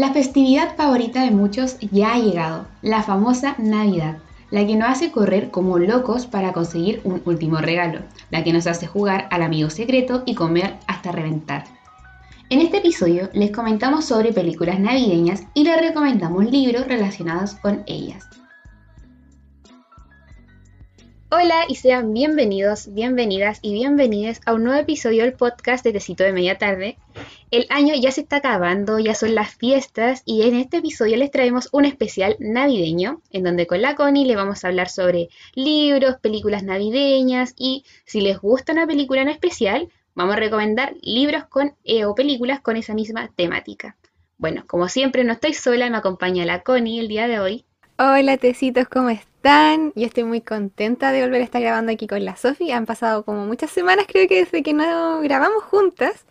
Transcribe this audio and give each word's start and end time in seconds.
La 0.00 0.14
festividad 0.14 0.76
favorita 0.76 1.24
de 1.24 1.30
muchos 1.30 1.76
ya 1.92 2.14
ha 2.14 2.18
llegado, 2.18 2.66
la 2.80 3.02
famosa 3.02 3.54
Navidad, 3.58 4.16
la 4.50 4.66
que 4.66 4.74
nos 4.74 4.88
hace 4.88 5.10
correr 5.10 5.50
como 5.50 5.78
locos 5.78 6.24
para 6.24 6.54
conseguir 6.54 7.02
un 7.04 7.20
último 7.26 7.58
regalo, 7.58 8.00
la 8.30 8.42
que 8.42 8.54
nos 8.54 8.66
hace 8.66 8.86
jugar 8.86 9.28
al 9.30 9.42
amigo 9.42 9.68
secreto 9.68 10.22
y 10.24 10.34
comer 10.34 10.78
hasta 10.86 11.12
reventar. 11.12 11.64
En 12.48 12.62
este 12.62 12.78
episodio 12.78 13.28
les 13.34 13.50
comentamos 13.50 14.06
sobre 14.06 14.32
películas 14.32 14.80
navideñas 14.80 15.42
y 15.52 15.64
les 15.64 15.78
recomendamos 15.78 16.50
libros 16.50 16.88
relacionados 16.88 17.56
con 17.56 17.82
ellas. 17.86 18.26
Hola 21.30 21.66
y 21.68 21.74
sean 21.74 22.14
bienvenidos, 22.14 22.92
bienvenidas 22.94 23.58
y 23.60 23.74
bienvenidas 23.74 24.40
a 24.46 24.54
un 24.54 24.64
nuevo 24.64 24.80
episodio 24.80 25.24
del 25.24 25.34
podcast 25.34 25.84
de 25.84 25.92
Tecito 25.92 26.24
de 26.24 26.32
Media 26.32 26.56
Tarde. 26.56 26.96
El 27.50 27.66
año 27.68 27.94
ya 27.94 28.12
se 28.12 28.20
está 28.20 28.36
acabando, 28.36 28.98
ya 28.98 29.14
son 29.14 29.34
las 29.34 29.54
fiestas 29.54 30.22
y 30.24 30.42
en 30.42 30.54
este 30.54 30.78
episodio 30.78 31.16
les 31.16 31.30
traemos 31.30 31.68
un 31.72 31.84
especial 31.84 32.36
navideño 32.38 33.22
en 33.30 33.42
donde 33.42 33.66
con 33.66 33.82
la 33.82 33.94
Connie 33.94 34.24
le 34.24 34.36
vamos 34.36 34.64
a 34.64 34.68
hablar 34.68 34.88
sobre 34.88 35.28
libros, 35.54 36.16
películas 36.20 36.62
navideñas 36.62 37.54
y 37.56 37.84
si 38.04 38.20
les 38.20 38.38
gusta 38.38 38.72
una 38.72 38.86
película 38.86 39.22
en 39.22 39.28
especial, 39.28 39.88
vamos 40.14 40.36
a 40.36 40.38
recomendar 40.38 40.94
libros 41.02 41.44
con 41.46 41.74
eh, 41.84 42.04
o 42.04 42.14
películas 42.14 42.60
con 42.60 42.76
esa 42.76 42.94
misma 42.94 43.30
temática. 43.34 43.96
Bueno, 44.38 44.64
como 44.66 44.88
siempre 44.88 45.24
no 45.24 45.32
estoy 45.32 45.54
sola, 45.54 45.90
me 45.90 45.96
acompaña 45.96 46.46
la 46.46 46.62
Connie 46.62 47.00
el 47.00 47.08
día 47.08 47.28
de 47.28 47.40
hoy. 47.40 47.64
Hola 47.98 48.38
tecitos, 48.38 48.88
¿cómo 48.88 49.10
están? 49.10 49.92
Yo 49.94 50.06
estoy 50.06 50.24
muy 50.24 50.40
contenta 50.40 51.12
de 51.12 51.20
volver 51.20 51.42
a 51.42 51.44
estar 51.44 51.60
grabando 51.60 51.92
aquí 51.92 52.06
con 52.06 52.24
la 52.24 52.36
Sofi. 52.36 52.72
Han 52.72 52.86
pasado 52.86 53.26
como 53.26 53.44
muchas 53.44 53.70
semanas, 53.70 54.06
creo 54.08 54.26
que 54.26 54.44
desde 54.44 54.62
que 54.62 54.72
no 54.72 55.20
grabamos 55.20 55.64
juntas. 55.64 56.24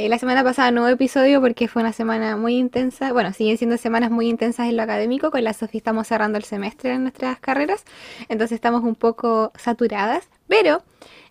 Eh, 0.00 0.08
la 0.08 0.18
semana 0.18 0.42
pasada 0.42 0.70
hubo 0.80 0.88
episodio 0.88 1.42
porque 1.42 1.68
fue 1.68 1.82
una 1.82 1.92
semana 1.92 2.34
muy 2.34 2.56
intensa. 2.56 3.12
Bueno, 3.12 3.34
siguen 3.34 3.58
siendo 3.58 3.76
semanas 3.76 4.10
muy 4.10 4.30
intensas 4.30 4.66
en 4.66 4.78
lo 4.78 4.82
académico. 4.82 5.30
Con 5.30 5.44
la 5.44 5.52
Sofi 5.52 5.76
estamos 5.76 6.06
cerrando 6.06 6.38
el 6.38 6.44
semestre 6.44 6.94
en 6.94 7.02
nuestras 7.02 7.38
carreras. 7.38 7.84
Entonces 8.30 8.54
estamos 8.54 8.82
un 8.82 8.94
poco 8.94 9.52
saturadas. 9.58 10.30
Pero 10.48 10.82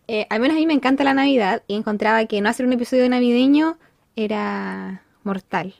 eh, 0.07 0.27
al 0.29 0.39
menos 0.39 0.55
a 0.55 0.59
mí 0.59 0.67
me 0.67 0.75
encanta 0.75 1.03
la 1.03 1.15
Navidad 1.15 1.63
y 1.65 1.73
encontraba 1.73 2.23
que 2.25 2.41
no 2.41 2.49
hacer 2.49 2.63
un 2.63 2.73
episodio 2.73 3.09
navideño 3.09 3.79
era 4.15 5.01
mortal. 5.23 5.73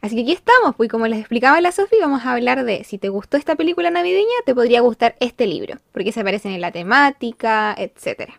Así 0.00 0.14
que 0.14 0.22
aquí 0.22 0.32
estamos, 0.32 0.76
pues 0.76 0.88
como 0.88 1.08
les 1.08 1.18
explicaba 1.18 1.60
la 1.60 1.72
Sofi, 1.72 1.96
vamos 2.00 2.26
a 2.26 2.32
hablar 2.32 2.64
de 2.64 2.84
si 2.84 2.96
te 2.96 3.08
gustó 3.08 3.36
esta 3.38 3.56
película 3.56 3.90
navideña, 3.90 4.36
te 4.44 4.54
podría 4.54 4.82
gustar 4.82 5.16
este 5.18 5.48
libro, 5.48 5.78
porque 5.90 6.12
se 6.12 6.20
aparecen 6.20 6.52
en 6.52 6.60
la 6.60 6.70
temática, 6.70 7.74
etc. 7.76 8.30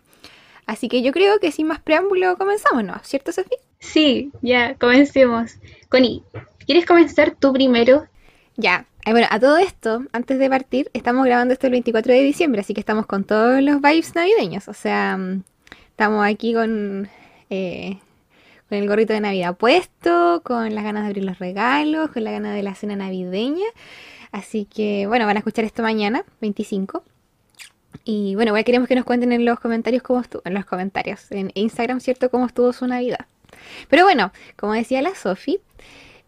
Así 0.64 0.88
que 0.88 1.02
yo 1.02 1.12
creo 1.12 1.40
que 1.40 1.52
sin 1.52 1.66
más 1.66 1.80
preámbulo 1.80 2.38
comenzamos, 2.38 2.84
¿no? 2.84 2.98
¿Cierto, 3.02 3.32
Sofi? 3.32 3.67
Sí, 3.80 4.32
ya, 4.42 4.74
comencemos. 4.74 5.52
Connie, 5.88 6.22
¿quieres 6.66 6.86
comenzar 6.86 7.34
tú 7.38 7.52
primero? 7.52 8.06
Ya. 8.56 8.86
Bueno, 9.04 9.26
a 9.30 9.40
todo 9.40 9.56
esto, 9.56 10.02
antes 10.12 10.38
de 10.38 10.50
partir, 10.50 10.90
estamos 10.92 11.24
grabando 11.24 11.54
esto 11.54 11.66
el 11.66 11.72
24 11.72 12.12
de 12.12 12.22
diciembre, 12.22 12.60
así 12.60 12.74
que 12.74 12.80
estamos 12.80 13.06
con 13.06 13.24
todos 13.24 13.62
los 13.62 13.80
vibes 13.80 14.14
navideños. 14.14 14.68
O 14.68 14.74
sea, 14.74 15.16
mm, 15.16 15.42
estamos 15.90 16.26
aquí 16.26 16.52
con 16.52 17.08
eh, 17.48 17.98
con 18.68 18.78
el 18.78 18.88
gorrito 18.88 19.14
de 19.14 19.20
Navidad 19.20 19.56
puesto, 19.56 20.42
con 20.44 20.74
las 20.74 20.84
ganas 20.84 21.04
de 21.04 21.08
abrir 21.08 21.24
los 21.24 21.38
regalos, 21.38 22.10
con 22.10 22.24
la 22.24 22.32
ganas 22.32 22.54
de 22.54 22.62
la 22.62 22.74
cena 22.74 22.96
navideña. 22.96 23.66
Así 24.30 24.66
que, 24.66 25.06
bueno, 25.06 25.24
van 25.26 25.36
a 25.36 25.40
escuchar 25.40 25.64
esto 25.64 25.82
mañana, 25.82 26.24
25. 26.40 27.02
Y 28.04 28.34
bueno, 28.34 28.50
igual 28.50 28.64
queremos 28.64 28.88
que 28.88 28.94
nos 28.94 29.04
cuenten 29.04 29.32
en 29.32 29.44
los 29.44 29.58
comentarios 29.60 30.02
cómo 30.02 30.20
estuvo, 30.20 30.42
en 30.44 30.54
los 30.54 30.66
comentarios, 30.66 31.30
en 31.32 31.50
Instagram, 31.54 32.00
¿cierto? 32.00 32.30
Cómo 32.30 32.46
estuvo 32.46 32.72
su 32.72 32.86
Navidad. 32.86 33.26
Pero 33.88 34.04
bueno, 34.04 34.32
como 34.56 34.74
decía 34.74 35.02
la 35.02 35.14
Sofi, 35.14 35.60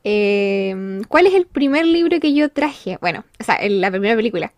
eh, 0.05 1.03
¿cuál 1.09 1.27
es 1.27 1.35
el 1.35 1.47
primer 1.47 1.85
libro 1.87 2.21
que 2.21 2.35
yo 2.35 2.49
traje? 2.51 2.99
Bueno, 3.01 3.25
o 3.39 3.45
sea, 3.45 3.59
la 3.69 3.91
primera 3.91 4.17
película. 4.17 4.53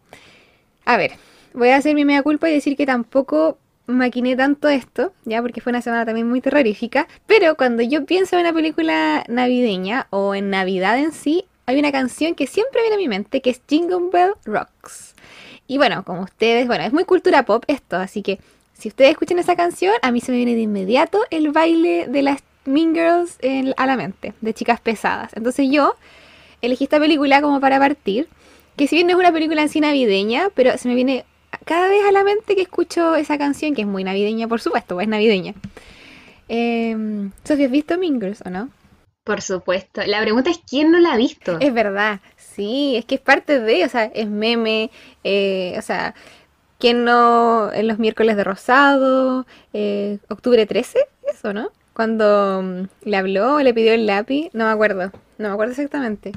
A 0.85 0.97
ver, 0.97 1.13
voy 1.55 1.71
a 1.71 1.77
hacer 1.77 1.95
mi 1.95 2.05
media 2.05 2.23
culpa 2.23 2.49
y 2.49 2.55
decir 2.55 2.77
que 2.77 2.87
tampoco 2.87 3.59
maquiné 3.87 4.37
tanto 4.37 4.69
esto, 4.69 5.13
ya 5.25 5.43
porque 5.43 5.61
fue 5.61 5.71
una 5.71 5.83
semana 5.83 6.07
también 6.07 6.29
muy 6.29 6.41
terrorífica, 6.41 7.09
pero 7.27 7.57
cuando 7.57 7.83
yo 7.83 8.05
pienso 8.05 8.37
en 8.37 8.43
una 8.43 8.53
película 8.53 9.25
navideña 9.29 10.07
o 10.11 10.35
en 10.35 10.51
Navidad 10.51 10.99
en 10.99 11.13
sí, 11.13 11.45
hay 11.67 11.79
una 11.79 11.93
canción 11.93 12.35
que 12.35 12.47
siempre 12.47 12.81
viene 12.81 12.97
a 12.97 12.99
mi 12.99 13.09
mente 13.09 13.41
que 13.41 13.51
es 13.51 13.63
Jingle 13.69 14.11
Bell 14.13 14.33
Rocks. 14.45 15.15
Y 15.67 15.79
bueno, 15.79 16.05
como 16.05 16.23
ustedes, 16.23 16.67
bueno, 16.67 16.85
es 16.85 16.93
muy 16.93 17.05
cultura 17.05 17.45
pop 17.45 17.65
esto, 17.67 17.97
así 17.97 18.23
que 18.23 18.41
si 18.75 18.89
ustedes 18.89 19.13
escuchan 19.13 19.39
esa 19.39 19.57
canción, 19.57 19.95
a 20.03 20.11
mí 20.11 20.21
se 20.21 20.33
me 20.33 20.39
viene 20.39 20.55
de 20.55 20.63
inmediato 20.63 21.21
el 21.31 21.51
baile 21.51 22.07
de 22.09 22.23
las 22.23 22.43
Mean 22.65 22.95
Girls 22.95 23.39
a 23.77 23.87
la 23.87 23.97
mente, 23.97 24.35
de 24.41 24.55
chicas 24.55 24.81
pesadas. 24.81 25.33
Entonces 25.35 25.69
yo 25.71 25.95
elegí 26.61 26.85
esta 26.85 26.99
película 26.99 27.43
como 27.43 27.61
para 27.61 27.79
partir, 27.79 28.29
que 28.77 28.87
si 28.87 28.97
bien 28.97 29.07
no 29.07 29.13
es 29.13 29.19
una 29.19 29.33
película 29.33 29.63
en 29.63 29.69
sí 29.69 29.81
navideña, 29.81 30.49
pero 30.55 30.77
se 30.79 30.89
me 30.89 30.95
viene 30.95 31.25
cada 31.65 31.89
vez 31.89 32.05
a 32.09 32.13
la 32.13 32.25
mente 32.25 32.55
que 32.55 32.63
escucho 32.63 33.15
esa 33.15 33.39
canción, 33.39 33.75
que 33.75 33.83
es 33.83 33.87
muy 33.87 34.05
navideña, 34.05 34.49
por 34.49 34.61
supuesto, 34.61 35.01
es 35.01 35.09
navideña. 35.09 35.55
Eh, 36.49 37.31
Sofía, 37.45 37.67
¿has 37.67 37.73
visto 37.73 37.99
Mingers 37.99 38.43
o 38.45 38.51
no? 38.51 38.71
Por 39.25 39.41
supuesto. 39.41 40.03
La 40.05 40.21
pregunta 40.21 40.51
es 40.51 40.61
quién 40.69 40.91
no 40.91 40.99
la 40.99 41.13
ha 41.13 41.17
visto. 41.17 41.59
Es 41.61 41.73
verdad, 41.73 42.21
sí, 42.37 42.97
es 42.97 43.05
que 43.05 43.17
es 43.17 43.21
parte 43.21 43.61
de, 43.61 43.85
o 43.85 43.89
sea, 43.89 44.05
es 44.05 44.29
meme, 44.29 44.91
eh, 45.23 45.75
o 45.79 45.83
sea, 45.83 46.15
¿quién 46.79 47.05
no 47.05 47.73
en 47.73 47.87
los 47.87 47.99
miércoles 47.99 48.37
de 48.37 48.45
rosado, 48.45 49.47
eh, 49.73 50.19
octubre 50.29 50.67
13, 50.67 50.99
eso, 51.33 51.53
¿no? 51.53 51.71
Cuando 51.95 52.63
mm, 52.63 53.09
le 53.09 53.17
habló, 53.17 53.61
le 53.61 53.75
pidió 53.75 53.93
el 53.93 54.07
lápiz, 54.07 54.51
no 54.53 54.65
me 54.65 54.71
acuerdo, 54.71 55.13
no 55.39 55.49
me 55.49 55.55
acuerdo 55.55 55.73
exactamente. 55.73 56.33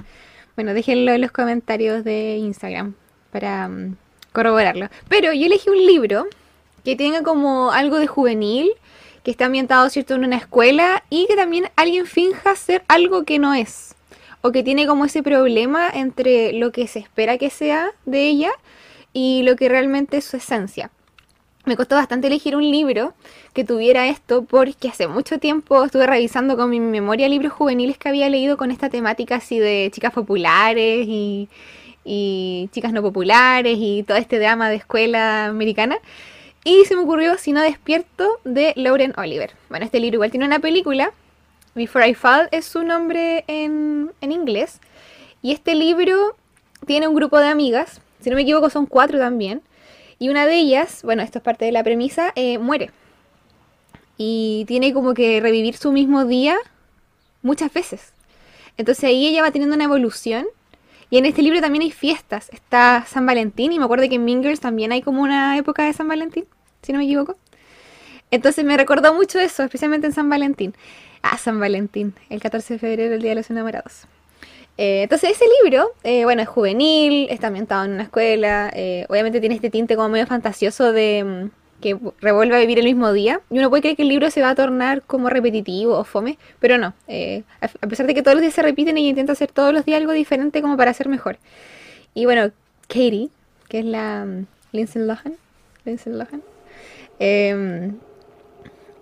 Bueno, 0.55 0.73
déjenlo 0.73 1.11
en 1.11 1.21
los 1.21 1.31
comentarios 1.31 2.03
de 2.03 2.37
Instagram 2.37 2.95
para, 3.31 3.67
mm, 3.67 3.95
corroborarlo. 4.35 4.89
Pero 5.09 5.33
yo 5.33 5.47
elegí 5.47 5.69
un 5.69 5.85
libro 5.85 6.27
que 6.83 6.95
tenga 6.95 7.23
como 7.23 7.71
algo 7.71 7.97
de 7.97 8.05
juvenil, 8.05 8.69
que 9.23 9.31
está 9.31 9.45
ambientado, 9.45 9.89
¿cierto?, 9.89 10.13
en 10.13 10.25
una 10.25 10.37
escuela 10.37 11.03
y 11.09 11.25
que 11.25 11.35
también 11.35 11.69
alguien 11.75 12.05
finja 12.05 12.55
ser 12.55 12.83
algo 12.87 13.23
que 13.23 13.39
no 13.39 13.55
es. 13.55 13.95
O 14.41 14.51
que 14.51 14.61
tiene 14.61 14.85
como 14.85 15.05
ese 15.05 15.23
problema 15.23 15.89
entre 15.91 16.53
lo 16.53 16.71
que 16.71 16.87
se 16.87 16.99
espera 16.99 17.39
que 17.39 17.49
sea 17.49 17.91
de 18.05 18.27
ella 18.27 18.51
y 19.13 19.41
lo 19.41 19.55
que 19.55 19.69
realmente 19.69 20.17
es 20.17 20.25
su 20.25 20.37
esencia. 20.37 20.91
Me 21.65 21.75
costó 21.75 21.95
bastante 21.95 22.27
elegir 22.27 22.55
un 22.55 22.69
libro 22.69 23.15
que 23.53 23.63
tuviera 23.63 24.07
esto 24.07 24.43
porque 24.43 24.87
hace 24.87 25.07
mucho 25.07 25.39
tiempo 25.39 25.83
estuve 25.83 26.05
revisando 26.05 26.55
con 26.57 26.69
mi 26.69 26.79
memoria 26.79 27.27
libros 27.27 27.53
juveniles 27.53 27.97
que 27.97 28.07
había 28.07 28.29
leído 28.29 28.55
con 28.55 28.69
esta 28.69 28.89
temática 28.89 29.37
así 29.37 29.57
de 29.57 29.89
chicas 29.91 30.13
populares 30.13 31.07
y, 31.09 31.49
chicas 32.71 32.93
no 32.93 33.01
populares 33.01 33.77
y 33.79 34.03
todo 34.03 34.17
este 34.17 34.37
drama 34.37 34.69
de 34.69 34.75
escuela 34.75 35.47
americana. 35.47 35.97
Y 36.63 36.85
se 36.85 36.95
me 36.95 37.01
ocurrió 37.01 37.35
Si 37.39 37.51
no 37.51 37.61
despierto 37.61 38.39
de 38.43 38.73
Lauren 38.75 39.13
Oliver. 39.17 39.53
Bueno, 39.69 39.85
este 39.85 39.99
libro 39.99 40.17
igual 40.17 40.29
tiene 40.29 40.45
una 40.45 40.59
película. 40.59 41.11
Before 41.73 42.07
I 42.07 42.13
Fall 42.13 42.47
es 42.51 42.65
su 42.65 42.83
nombre 42.83 43.43
en, 43.47 44.11
en 44.21 44.31
inglés. 44.31 44.79
Y 45.41 45.51
este 45.51 45.73
libro 45.73 46.35
tiene 46.85 47.07
un 47.07 47.15
grupo 47.15 47.39
de 47.39 47.47
amigas. 47.47 48.01
Si 48.19 48.29
no 48.29 48.35
me 48.35 48.43
equivoco 48.43 48.69
son 48.69 48.85
cuatro 48.85 49.17
también. 49.17 49.63
Y 50.19 50.29
una 50.29 50.45
de 50.45 50.55
ellas, 50.55 51.01
bueno, 51.03 51.23
esto 51.23 51.39
es 51.39 51.43
parte 51.43 51.65
de 51.65 51.71
la 51.71 51.83
premisa, 51.83 52.31
eh, 52.35 52.57
muere. 52.57 52.91
Y 54.17 54.65
tiene 54.67 54.93
como 54.93 55.13
que 55.13 55.41
revivir 55.41 55.75
su 55.75 55.91
mismo 55.91 56.25
día 56.25 56.57
muchas 57.41 57.71
veces. 57.73 58.13
Entonces 58.77 59.03
ahí 59.03 59.27
ella 59.27 59.41
va 59.41 59.51
teniendo 59.51 59.75
una 59.75 59.85
evolución 59.85 60.45
y 61.09 61.17
en 61.17 61.25
este 61.25 61.41
libro 61.41 61.61
también 61.61 61.83
hay 61.83 61.91
fiestas. 61.91 62.49
Está 62.51 63.05
San 63.07 63.25
Valentín 63.25 63.71
y 63.71 63.79
me 63.79 63.85
acuerdo 63.85 64.07
que 64.09 64.15
en 64.15 64.25
Mingers 64.25 64.59
también 64.59 64.91
hay 64.91 65.01
como 65.01 65.21
una 65.21 65.57
época 65.57 65.85
de 65.85 65.93
San 65.93 66.07
Valentín, 66.07 66.45
si 66.81 66.91
no 66.91 66.99
me 66.99 67.05
equivoco. 67.05 67.37
Entonces 68.31 68.65
me 68.65 68.75
recordó 68.75 69.13
mucho 69.13 69.39
eso, 69.39 69.63
especialmente 69.63 70.07
en 70.07 70.13
San 70.13 70.29
Valentín. 70.29 70.73
Ah, 71.21 71.37
San 71.37 71.59
Valentín, 71.59 72.13
el 72.29 72.41
14 72.41 72.73
de 72.75 72.79
febrero, 72.79 73.15
el 73.15 73.21
Día 73.21 73.31
de 73.31 73.35
los 73.35 73.49
Enamorados. 73.49 74.07
Eh, 74.77 75.03
entonces 75.03 75.31
ese 75.31 75.45
libro, 75.63 75.91
eh, 76.03 76.25
bueno, 76.25 76.41
es 76.41 76.47
juvenil, 76.47 77.27
está 77.29 77.47
ambientado 77.47 77.85
en 77.85 77.91
una 77.91 78.03
escuela, 78.03 78.69
eh, 78.73 79.05
obviamente 79.09 79.39
tiene 79.39 79.55
este 79.55 79.69
tinte 79.69 79.95
como 79.95 80.09
medio 80.09 80.27
fantasioso 80.27 80.91
de 80.91 81.23
mm, 81.23 81.81
que 81.81 81.97
revuelve 82.19 82.55
a 82.55 82.59
vivir 82.59 82.79
el 82.79 82.85
mismo 82.85 83.13
día. 83.13 83.41
Y 83.49 83.59
uno 83.59 83.69
puede 83.69 83.81
creer 83.81 83.95
que 83.95 84.03
el 84.03 84.09
libro 84.09 84.29
se 84.31 84.41
va 84.41 84.49
a 84.49 84.55
tornar 84.55 85.01
como 85.03 85.29
repetitivo 85.29 85.97
o 85.97 86.03
fome, 86.03 86.37
pero 86.59 86.77
no. 86.77 86.93
A 87.61 87.87
pesar 87.87 88.07
de 88.07 88.13
que 88.13 88.23
todos 88.23 88.35
los 88.35 88.41
días 88.41 88.53
se 88.53 88.61
repiten, 88.61 88.97
ella 88.97 89.09
intenta 89.09 89.33
hacer 89.33 89.51
todos 89.51 89.73
los 89.73 89.85
días 89.85 89.99
algo 89.99 90.13
diferente 90.13 90.61
como 90.61 90.77
para 90.77 90.93
ser 90.93 91.09
mejor. 91.09 91.37
Y 92.13 92.25
bueno, 92.25 92.51
Katie, 92.87 93.29
que 93.67 93.79
es 93.79 93.85
la 93.85 94.23
um, 94.25 94.45
Lindsay 94.71 95.01
Lohan, 95.01 95.35
Lindsay 95.85 96.13
Lohan 96.13 96.41
em, 97.19 97.97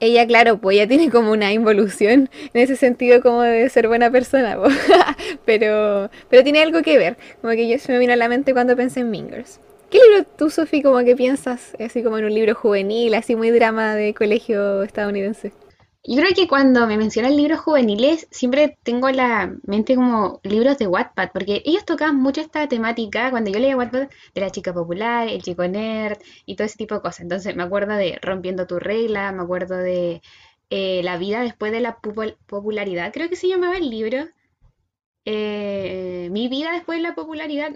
ella, 0.04 0.28
claro, 0.28 0.58
pues 0.58 0.76
ella 0.76 0.88
tiene 0.88 1.10
como 1.10 1.32
una 1.32 1.52
involución 1.54 2.30
en 2.54 2.62
ese 2.62 2.76
sentido 2.76 3.22
como 3.22 3.42
de 3.42 3.70
ser 3.70 3.88
buena 3.88 4.12
persona, 4.12 4.58
pero, 5.46 6.10
pero 6.30 6.44
tiene 6.44 6.62
algo 6.62 6.82
que 6.82 6.98
ver, 6.98 7.18
como 7.42 7.54
que 7.54 7.68
yo 7.68 7.80
se 7.80 7.92
me 7.92 8.00
vino 8.00 8.14
a 8.14 8.18
la 8.18 8.28
mente 8.28 8.54
cuando 8.54 8.76
pensé 8.76 9.00
en 9.02 9.12
Mingers. 9.12 9.60
¿Qué 9.90 10.00
libro 10.00 10.28
tú, 10.38 10.50
Sofi, 10.50 10.82
como 10.82 11.00
que 11.04 11.16
piensas, 11.16 11.76
así 11.80 12.02
como 12.04 12.18
en 12.18 12.26
un 12.26 12.34
libro 12.34 12.56
juvenil, 12.56 13.14
así 13.14 13.36
muy 13.36 13.52
drama 13.52 13.96
de 13.96 14.14
colegio 14.14 14.84
estadounidense? 14.84 15.52
Yo 16.06 16.18
creo 16.22 16.34
que 16.36 16.48
cuando 16.48 16.86
me 16.88 16.98
mencionan 16.98 17.36
libros 17.38 17.60
juveniles, 17.62 18.28
siempre 18.32 18.78
tengo 18.84 19.10
en 19.10 19.18
la 19.18 19.56
mente 19.64 19.96
como 19.96 20.40
libros 20.44 20.78
de 20.78 20.88
Wattpad, 20.88 21.32
porque 21.34 21.62
ellos 21.66 21.86
tocaban 21.86 22.18
mucho 22.18 22.42
esta 22.42 22.68
temática 22.68 23.32
cuando 23.32 23.52
yo 23.52 23.60
leía 23.60 23.78
Wattpad 23.78 24.10
de 24.36 24.42
la 24.42 24.50
chica 24.52 24.74
popular, 24.74 25.28
el 25.30 25.42
chico 25.42 25.66
nerd 25.68 26.18
y 26.46 26.56
todo 26.56 26.66
ese 26.66 26.78
tipo 26.78 26.96
de 26.96 27.02
cosas. 27.02 27.22
Entonces 27.22 27.56
me 27.56 27.64
acuerdo 27.64 27.96
de 27.96 28.20
Rompiendo 28.22 28.68
tu 28.68 28.80
regla, 28.80 29.32
me 29.32 29.44
acuerdo 29.44 29.78
de 29.78 30.22
eh, 30.70 31.02
La 31.04 31.18
vida 31.18 31.42
después 31.42 31.72
de 31.72 31.80
la 31.82 32.00
popul- 32.02 32.38
popularidad, 32.48 33.12
creo 33.14 33.30
que 33.30 33.36
se 33.38 33.48
llamaba 33.48 33.78
el 33.78 33.90
libro. 33.90 34.26
Eh, 35.26 36.28
mi 36.32 36.50
vida 36.50 36.72
después 36.74 36.98
de 36.98 37.04
la 37.04 37.16
popularidad, 37.16 37.72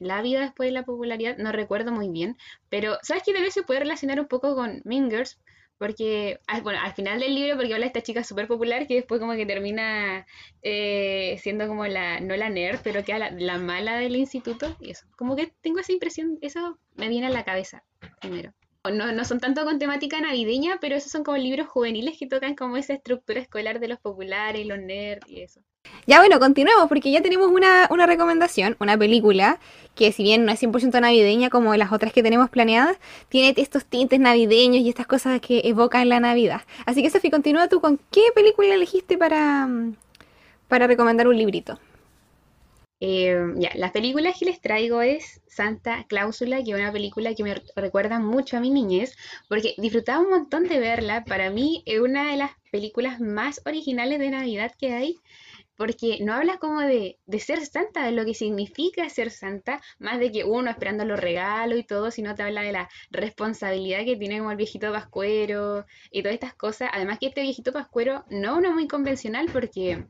la 0.00 0.20
vida 0.22 0.40
después 0.40 0.68
de 0.68 0.72
la 0.72 0.84
popularidad, 0.84 1.36
no 1.38 1.52
recuerdo 1.52 1.92
muy 1.92 2.08
bien, 2.10 2.36
pero 2.68 2.98
¿sabes 3.02 3.22
qué? 3.24 3.32
Tal 3.32 3.42
vez 3.42 3.54
se 3.54 3.62
puede 3.62 3.80
relacionar 3.80 4.18
un 4.20 4.26
poco 4.26 4.54
con 4.56 4.80
Mean 4.84 5.08
Girls, 5.10 5.38
porque, 5.78 6.40
al- 6.46 6.62
bueno, 6.62 6.80
al 6.82 6.92
final 6.94 7.20
del 7.20 7.34
libro, 7.34 7.56
porque 7.56 7.74
habla 7.74 7.86
esta 7.86 8.02
chica 8.02 8.24
súper 8.24 8.46
popular 8.48 8.86
que 8.86 8.94
después 8.96 9.20
como 9.20 9.32
que 9.34 9.46
termina 9.46 10.26
eh, 10.62 11.38
siendo 11.40 11.66
como 11.68 11.86
la, 11.86 12.20
no 12.20 12.36
la 12.36 12.50
nerd, 12.50 12.80
pero 12.82 13.04
que 13.04 13.16
la, 13.18 13.30
la 13.30 13.58
mala 13.58 13.96
del 13.98 14.16
instituto, 14.16 14.76
y 14.80 14.90
eso, 14.90 15.06
como 15.16 15.36
que 15.36 15.52
tengo 15.62 15.78
esa 15.80 15.92
impresión, 15.92 16.38
eso 16.40 16.78
me 16.96 17.08
viene 17.08 17.26
a 17.26 17.30
la 17.30 17.44
cabeza 17.44 17.84
primero. 18.20 18.52
No, 18.90 19.12
no 19.12 19.24
son 19.24 19.38
tanto 19.38 19.64
con 19.64 19.78
temática 19.78 20.18
navideña, 20.20 20.78
pero 20.80 20.96
esos 20.96 21.12
son 21.12 21.22
como 21.22 21.36
libros 21.36 21.68
juveniles 21.68 22.16
que 22.18 22.26
tocan 22.26 22.54
como 22.54 22.76
esa 22.78 22.94
estructura 22.94 23.38
escolar 23.40 23.80
de 23.80 23.88
los 23.88 23.98
populares, 24.00 24.66
los 24.66 24.78
nerds 24.78 25.28
y 25.28 25.42
eso. 25.42 25.60
Ya 26.06 26.20
bueno, 26.20 26.38
continuemos 26.38 26.88
porque 26.88 27.10
ya 27.10 27.20
tenemos 27.20 27.50
una, 27.50 27.86
una 27.90 28.06
recomendación, 28.06 28.76
una 28.80 28.96
película 28.96 29.58
que 29.94 30.12
si 30.12 30.22
bien 30.22 30.44
no 30.44 30.52
es 30.52 30.62
100% 30.62 31.00
navideña 31.00 31.50
como 31.50 31.74
las 31.74 31.92
otras 31.92 32.12
que 32.12 32.22
tenemos 32.22 32.48
planeadas, 32.50 32.96
tiene 33.28 33.52
estos 33.60 33.84
tintes 33.84 34.20
navideños 34.20 34.82
y 34.82 34.88
estas 34.88 35.06
cosas 35.06 35.40
que 35.40 35.60
evocan 35.64 36.08
la 36.08 36.20
Navidad. 36.20 36.62
Así 36.86 37.02
que 37.02 37.10
Sofi, 37.10 37.30
continúa 37.30 37.68
tú 37.68 37.80
con 37.80 37.98
qué 38.10 38.22
película 38.34 38.72
elegiste 38.72 39.18
para, 39.18 39.68
para 40.68 40.86
recomendar 40.86 41.26
un 41.26 41.36
librito. 41.36 41.78
Eh, 43.00 43.38
ya, 43.56 43.70
las 43.76 43.92
películas 43.92 44.36
que 44.38 44.44
les 44.44 44.60
traigo 44.60 45.02
es 45.02 45.40
Santa 45.46 46.04
Cláusula, 46.08 46.62
que 46.62 46.70
es 46.70 46.76
una 46.76 46.92
película 46.92 47.34
que 47.34 47.44
me 47.44 47.62
recuerda 47.76 48.18
mucho 48.18 48.56
a 48.56 48.60
mi 48.60 48.70
niñez, 48.70 49.16
porque 49.48 49.74
disfrutaba 49.78 50.20
un 50.20 50.30
montón 50.30 50.64
de 50.64 50.78
verla. 50.78 51.24
Para 51.24 51.50
mí 51.50 51.82
es 51.86 52.00
una 52.00 52.30
de 52.30 52.36
las 52.36 52.52
películas 52.72 53.20
más 53.20 53.60
originales 53.66 54.18
de 54.18 54.30
Navidad 54.30 54.72
que 54.78 54.92
hay, 54.92 55.16
porque 55.78 56.18
no 56.20 56.34
habla 56.34 56.58
como 56.58 56.80
de, 56.80 57.18
de 57.24 57.38
ser 57.38 57.64
santa, 57.64 58.04
de 58.04 58.10
lo 58.10 58.24
que 58.24 58.34
significa 58.34 59.08
ser 59.08 59.30
santa, 59.30 59.80
más 60.00 60.18
de 60.18 60.32
que 60.32 60.42
uno 60.42 60.70
esperando 60.70 61.04
los 61.04 61.20
regalos 61.20 61.78
y 61.78 61.84
todo, 61.84 62.10
sino 62.10 62.34
te 62.34 62.42
habla 62.42 62.62
de 62.62 62.72
la 62.72 62.88
responsabilidad 63.12 64.04
que 64.04 64.16
tiene 64.16 64.38
como 64.38 64.50
el 64.50 64.56
viejito 64.56 64.92
pascuero 64.92 65.86
y 66.10 66.22
todas 66.22 66.34
estas 66.34 66.54
cosas. 66.54 66.90
Además 66.92 67.20
que 67.20 67.28
este 67.28 67.42
viejito 67.42 67.72
pascuero 67.72 68.24
no 68.28 68.58
uno 68.58 68.72
muy 68.72 68.88
convencional 68.88 69.48
porque 69.52 70.04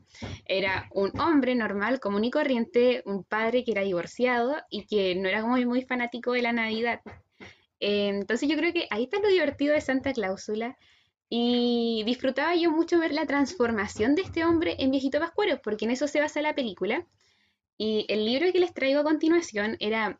era 0.45 0.89
un 0.91 1.17
hombre 1.19 1.53
normal, 1.53 1.99
común 1.99 2.25
y 2.25 2.31
corriente, 2.31 3.03
un 3.05 3.23
padre 3.23 3.63
que 3.63 3.71
era 3.71 3.83
divorciado 3.83 4.55
y 4.71 4.87
que 4.87 5.13
no 5.15 5.29
era 5.29 5.41
como 5.41 5.55
muy 5.57 5.83
fanático 5.83 6.31
de 6.31 6.41
la 6.41 6.51
Navidad. 6.51 7.01
Eh, 7.79 8.09
entonces 8.09 8.49
yo 8.49 8.57
creo 8.57 8.73
que 8.73 8.87
ahí 8.89 9.03
está 9.03 9.19
lo 9.19 9.29
divertido 9.29 9.75
de 9.75 9.81
Santa 9.81 10.13
Cláusula. 10.13 10.77
Y 11.29 12.03
disfrutaba 12.05 12.55
yo 12.55 12.71
mucho 12.71 12.99
ver 12.99 13.13
la 13.13 13.27
transformación 13.27 14.15
de 14.15 14.23
este 14.23 14.43
hombre 14.43 14.75
en 14.79 14.89
viejito 14.89 15.19
pascuero, 15.19 15.61
porque 15.63 15.85
en 15.85 15.91
eso 15.91 16.07
se 16.07 16.19
basa 16.19 16.41
la 16.41 16.55
película. 16.55 17.05
Y 17.77 18.05
el 18.09 18.25
libro 18.25 18.51
que 18.51 18.59
les 18.59 18.73
traigo 18.73 18.99
a 18.99 19.03
continuación 19.03 19.77
era, 19.79 20.19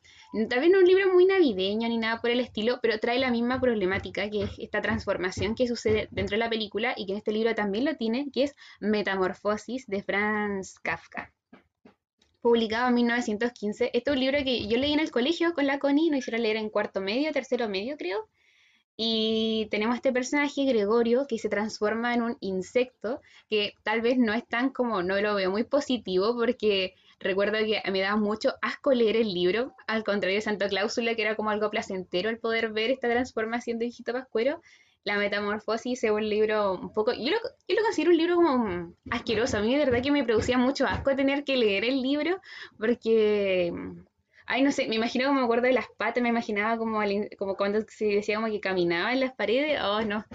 tal 0.49 0.59
vez 0.61 0.69
no 0.69 0.79
un 0.79 0.85
libro 0.85 1.11
muy 1.11 1.25
navideño 1.25 1.89
ni 1.89 1.97
nada 1.97 2.21
por 2.21 2.29
el 2.29 2.39
estilo, 2.39 2.79
pero 2.81 2.99
trae 2.99 3.19
la 3.19 3.31
misma 3.31 3.59
problemática, 3.59 4.29
que 4.29 4.43
es 4.43 4.51
esta 4.59 4.81
transformación 4.81 5.55
que 5.55 5.67
sucede 5.67 6.07
dentro 6.11 6.35
de 6.35 6.39
la 6.39 6.49
película 6.49 6.93
y 6.95 7.05
que 7.05 7.11
en 7.11 7.17
este 7.17 7.33
libro 7.33 7.53
también 7.55 7.83
lo 7.83 7.97
tiene, 7.97 8.27
que 8.31 8.43
es 8.43 8.55
Metamorfosis 8.79 9.87
de 9.87 10.03
Franz 10.03 10.79
Kafka. 10.79 11.33
Publicado 12.39 12.87
en 12.87 12.93
1915. 12.93 13.91
Este 13.93 14.09
es 14.09 14.15
un 14.15 14.21
libro 14.21 14.37
que 14.45 14.65
yo 14.65 14.77
leí 14.77 14.93
en 14.93 15.01
el 15.01 15.11
colegio 15.11 15.53
con 15.53 15.67
la 15.67 15.79
Connie, 15.79 16.11
nos 16.11 16.19
hicieron 16.19 16.43
leer 16.43 16.55
en 16.55 16.69
cuarto 16.69 17.01
medio, 17.01 17.33
tercero 17.33 17.67
medio, 17.67 17.97
creo. 17.97 18.29
Y 19.01 19.69
tenemos 19.71 19.95
este 19.95 20.11
personaje, 20.11 20.65
Gregorio, 20.65 21.25
que 21.25 21.37
se 21.37 21.47
transforma 21.47 22.13
en 22.13 22.21
un 22.21 22.37
insecto, 22.41 23.21
que 23.49 23.73
tal 23.83 24.01
vez 24.01 24.17
no 24.17 24.33
es 24.33 24.45
tan 24.45 24.71
como, 24.71 25.01
no 25.03 25.21
lo 25.21 25.35
veo 25.35 25.49
muy 25.49 25.63
positivo, 25.63 26.35
porque 26.35 26.95
recuerdo 27.17 27.59
que 27.59 27.81
me 27.93 28.01
daba 28.01 28.17
mucho 28.17 28.55
asco 28.61 28.91
leer 28.91 29.15
el 29.15 29.33
libro, 29.33 29.73
al 29.87 30.03
contrario 30.03 30.35
de 30.35 30.41
Santa 30.41 30.67
Cláusula, 30.67 31.15
que 31.15 31.21
era 31.21 31.37
como 31.37 31.49
algo 31.49 31.69
placentero 31.69 32.29
el 32.29 32.39
poder 32.39 32.73
ver 32.73 32.91
esta 32.91 33.07
transformación 33.07 33.79
de 33.79 33.85
hijito 33.85 34.11
pascuero. 34.11 34.61
La 35.05 35.17
Metamorfosis 35.17 36.03
es 36.03 36.11
un 36.11 36.27
libro 36.27 36.73
un 36.73 36.91
poco, 36.91 37.13
yo 37.13 37.31
lo, 37.31 37.37
yo 37.69 37.75
lo 37.77 37.83
considero 37.83 38.11
un 38.11 38.17
libro 38.17 38.35
como 38.35 38.93
asqueroso, 39.11 39.59
a 39.59 39.61
mí 39.61 39.77
de 39.77 39.85
verdad 39.85 40.03
que 40.03 40.11
me 40.11 40.25
producía 40.25 40.57
mucho 40.57 40.85
asco 40.85 41.15
tener 41.15 41.45
que 41.45 41.55
leer 41.55 41.85
el 41.85 42.01
libro, 42.01 42.41
porque 42.77 43.71
Ay, 44.51 44.63
no 44.63 44.71
sé, 44.71 44.87
me 44.87 44.95
imagino 44.95 45.27
como 45.27 45.41
me 45.41 45.45
acuerdo 45.45 45.67
de 45.67 45.73
las 45.73 45.85
patas, 45.95 46.23
me 46.23 46.29
imaginaba 46.29 46.75
como, 46.75 46.99
al 47.01 47.29
como 47.37 47.55
cuando 47.55 47.81
se 47.87 48.05
decía 48.05 48.37
como 48.37 48.47
que 48.47 48.59
caminaba 48.59 49.13
en 49.13 49.19
las 49.19 49.31
paredes, 49.33 49.79
oh 49.79 50.01
no. 50.01 50.25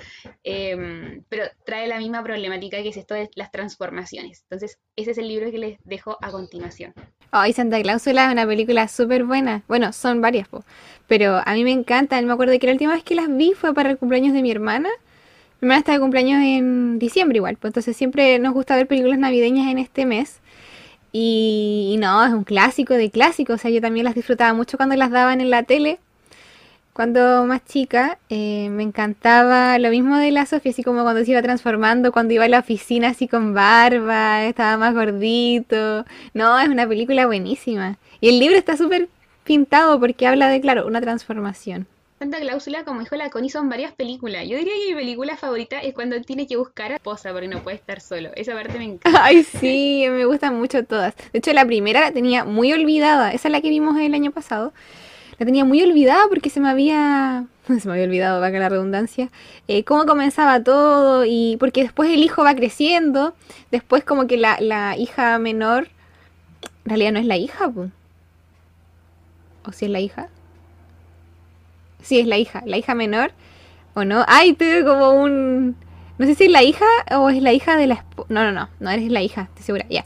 Em, 0.44 1.24
pero 1.28 1.46
trae 1.66 1.88
la 1.88 1.98
misma 1.98 2.22
problemática 2.22 2.80
que 2.80 2.90
es 2.90 2.96
esto 2.96 3.14
de 3.14 3.28
las 3.34 3.50
transformaciones. 3.50 4.42
Entonces, 4.42 4.78
ese 4.94 5.10
es 5.10 5.18
el 5.18 5.26
libro 5.26 5.50
que 5.50 5.58
les 5.58 5.78
dejo 5.82 6.16
a 6.22 6.30
continuación. 6.30 6.94
Ay, 7.32 7.52
Santa 7.52 7.82
Cláusula 7.82 8.26
es 8.26 8.32
una 8.32 8.46
película 8.46 8.86
súper 8.86 9.24
buena. 9.24 9.64
Bueno, 9.66 9.92
son 9.92 10.20
varias, 10.20 10.46
po. 10.46 10.64
Pero 11.08 11.42
a 11.44 11.52
mí 11.54 11.64
me 11.64 11.72
encantan. 11.72 12.24
Me 12.24 12.32
acuerdo 12.32 12.56
que 12.60 12.66
la 12.68 12.72
última 12.74 12.94
vez 12.94 13.02
que 13.02 13.16
las 13.16 13.26
vi 13.28 13.54
fue 13.54 13.74
para 13.74 13.90
el 13.90 13.98
cumpleaños 13.98 14.32
de 14.32 14.42
mi 14.42 14.52
hermana. 14.52 14.90
Mi 15.60 15.66
hermana 15.66 15.80
está 15.80 15.92
de 15.92 15.98
cumpleaños 15.98 16.40
en 16.40 17.00
diciembre 17.00 17.38
igual, 17.38 17.56
pues 17.56 17.70
entonces 17.70 17.96
siempre 17.96 18.38
nos 18.38 18.54
gusta 18.54 18.76
ver 18.76 18.86
películas 18.86 19.18
navideñas 19.18 19.72
en 19.72 19.78
este 19.78 20.06
mes. 20.06 20.40
Y, 21.16 21.92
y 21.94 21.96
no, 21.96 22.24
es 22.26 22.32
un 22.32 22.42
clásico 22.42 22.94
de 22.94 23.08
clásicos. 23.08 23.54
O 23.54 23.58
sea, 23.58 23.70
yo 23.70 23.80
también 23.80 24.04
las 24.04 24.16
disfrutaba 24.16 24.52
mucho 24.52 24.76
cuando 24.76 24.96
las 24.96 25.12
daban 25.12 25.40
en 25.40 25.48
la 25.48 25.62
tele. 25.62 26.00
Cuando 26.92 27.44
más 27.46 27.64
chica, 27.64 28.18
eh, 28.30 28.68
me 28.70 28.82
encantaba 28.82 29.78
lo 29.78 29.90
mismo 29.90 30.16
de 30.16 30.32
la 30.32 30.44
Sofía, 30.46 30.72
así 30.72 30.82
como 30.82 31.02
cuando 31.02 31.24
se 31.24 31.30
iba 31.30 31.42
transformando, 31.42 32.12
cuando 32.12 32.34
iba 32.34 32.44
a 32.44 32.48
la 32.48 32.60
oficina 32.60 33.08
así 33.10 33.28
con 33.28 33.54
barba, 33.54 34.44
estaba 34.44 34.76
más 34.76 34.94
gordito. 34.94 36.04
No, 36.34 36.58
es 36.60 36.68
una 36.68 36.86
película 36.88 37.26
buenísima. 37.26 37.98
Y 38.20 38.28
el 38.30 38.40
libro 38.40 38.56
está 38.56 38.76
súper 38.76 39.08
pintado 39.44 40.00
porque 40.00 40.26
habla 40.26 40.48
de, 40.48 40.60
claro, 40.60 40.86
una 40.86 41.00
transformación. 41.00 41.86
Cláusula, 42.30 42.84
como 42.84 43.00
dijo 43.00 43.16
la 43.16 43.30
Connie, 43.30 43.50
son 43.50 43.68
varias 43.68 43.92
películas. 43.92 44.46
Yo 44.46 44.56
diría 44.56 44.72
que 44.74 44.94
mi 44.94 45.00
película 45.00 45.36
favorita 45.36 45.80
es 45.80 45.94
cuando 45.94 46.20
tiene 46.20 46.46
que 46.46 46.56
buscar 46.56 46.92
a 46.92 46.96
esposa 46.96 47.32
porque 47.32 47.48
no 47.48 47.62
puede 47.62 47.76
estar 47.76 48.00
solo. 48.00 48.30
Esa 48.36 48.54
parte 48.54 48.78
me 48.78 48.84
encanta. 48.84 49.24
Ay, 49.24 49.42
sí, 49.42 50.06
me 50.08 50.24
gustan 50.24 50.58
mucho 50.58 50.84
todas. 50.84 51.14
De 51.32 51.38
hecho, 51.38 51.52
la 51.52 51.64
primera 51.64 52.00
la 52.00 52.12
tenía 52.12 52.44
muy 52.44 52.72
olvidada. 52.72 53.32
Esa 53.32 53.48
es 53.48 53.52
la 53.52 53.60
que 53.60 53.68
vimos 53.68 53.98
el 53.98 54.14
año 54.14 54.30
pasado. 54.30 54.72
La 55.38 55.46
tenía 55.46 55.64
muy 55.64 55.82
olvidada 55.82 56.24
porque 56.28 56.50
se 56.50 56.60
me 56.60 56.68
había... 56.68 57.46
Se 57.66 57.88
me 57.88 57.94
había 57.94 58.04
olvidado, 58.04 58.42
valga 58.42 58.58
la 58.58 58.68
redundancia, 58.68 59.30
eh, 59.68 59.84
cómo 59.84 60.04
comenzaba 60.04 60.62
todo 60.62 61.24
y 61.24 61.56
porque 61.58 61.82
después 61.82 62.10
el 62.10 62.22
hijo 62.22 62.44
va 62.44 62.54
creciendo, 62.54 63.34
después 63.70 64.04
como 64.04 64.26
que 64.26 64.36
la, 64.36 64.58
la 64.60 64.98
hija 64.98 65.38
menor, 65.38 65.88
en 66.84 66.90
realidad 66.90 67.12
no 67.12 67.20
es 67.20 67.24
la 67.24 67.38
hija. 67.38 67.72
¿o 69.66 69.72
si 69.72 69.86
es 69.86 69.90
la 69.90 70.00
hija? 70.00 70.28
Sí, 72.04 72.20
es 72.20 72.26
la 72.26 72.38
hija, 72.38 72.62
la 72.66 72.76
hija 72.76 72.94
menor, 72.94 73.32
¿o 73.94 74.04
no? 74.04 74.24
Ay, 74.28 74.52
tuve 74.54 74.84
como 74.84 75.10
un... 75.20 75.76
No 76.18 76.26
sé 76.26 76.36
si 76.36 76.44
es 76.44 76.50
la 76.50 76.62
hija 76.62 76.84
o 77.18 77.28
es 77.30 77.42
la 77.42 77.52
hija 77.52 77.76
de 77.76 77.88
la 77.88 77.94
esposa. 77.94 78.28
No, 78.30 78.44
no, 78.44 78.52
no, 78.52 78.68
no 78.78 78.90
eres 78.90 79.10
la 79.10 79.22
hija, 79.22 79.48
estoy 79.48 79.64
segura, 79.64 79.86
ya. 79.90 80.04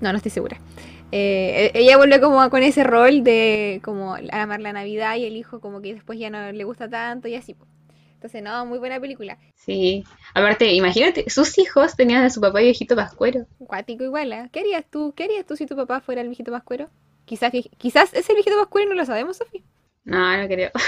No, 0.00 0.10
no 0.12 0.16
estoy 0.18 0.30
segura. 0.30 0.60
Eh, 1.12 1.70
e- 1.72 1.78
ella 1.80 1.96
vuelve 1.96 2.20
como 2.20 2.50
con 2.50 2.62
ese 2.62 2.84
rol 2.84 3.22
de 3.24 3.80
como 3.84 4.16
amar 4.32 4.60
la 4.60 4.72
Navidad 4.72 5.16
y 5.16 5.24
el 5.24 5.36
hijo 5.36 5.60
como 5.60 5.80
que 5.80 5.94
después 5.94 6.18
ya 6.18 6.28
no 6.28 6.52
le 6.52 6.64
gusta 6.64 6.90
tanto 6.90 7.28
y 7.28 7.36
así. 7.36 7.56
Entonces, 8.14 8.42
no, 8.42 8.66
muy 8.66 8.78
buena 8.78 8.98
película. 9.00 9.38
Sí. 9.54 10.02
Aparte, 10.34 10.72
imagínate, 10.72 11.28
sus 11.30 11.58
hijos 11.58 11.94
tenían 11.94 12.24
a 12.24 12.30
su 12.30 12.40
papá 12.40 12.62
y 12.62 12.64
viejito 12.64 12.96
pascuero. 12.96 13.46
Cuático 13.58 14.02
igual, 14.02 14.32
¿eh? 14.32 14.48
¿Qué 14.50 14.60
harías 14.60 14.84
tú? 14.90 15.12
¿Qué 15.14 15.24
harías 15.24 15.46
tú 15.46 15.56
si 15.56 15.66
tu 15.66 15.76
papá 15.76 16.00
fuera 16.00 16.22
el 16.22 16.28
viejito 16.28 16.50
pascuero? 16.50 16.88
Quizás, 17.26 17.52
quizás 17.78 18.12
es 18.14 18.28
el 18.28 18.34
viejito 18.34 18.56
pascuero 18.58 18.86
y 18.86 18.90
no 18.90 18.96
lo 18.96 19.06
sabemos, 19.06 19.36
Sofía. 19.36 19.60
No, 20.04 20.36
no 20.36 20.46
creo. 20.48 20.70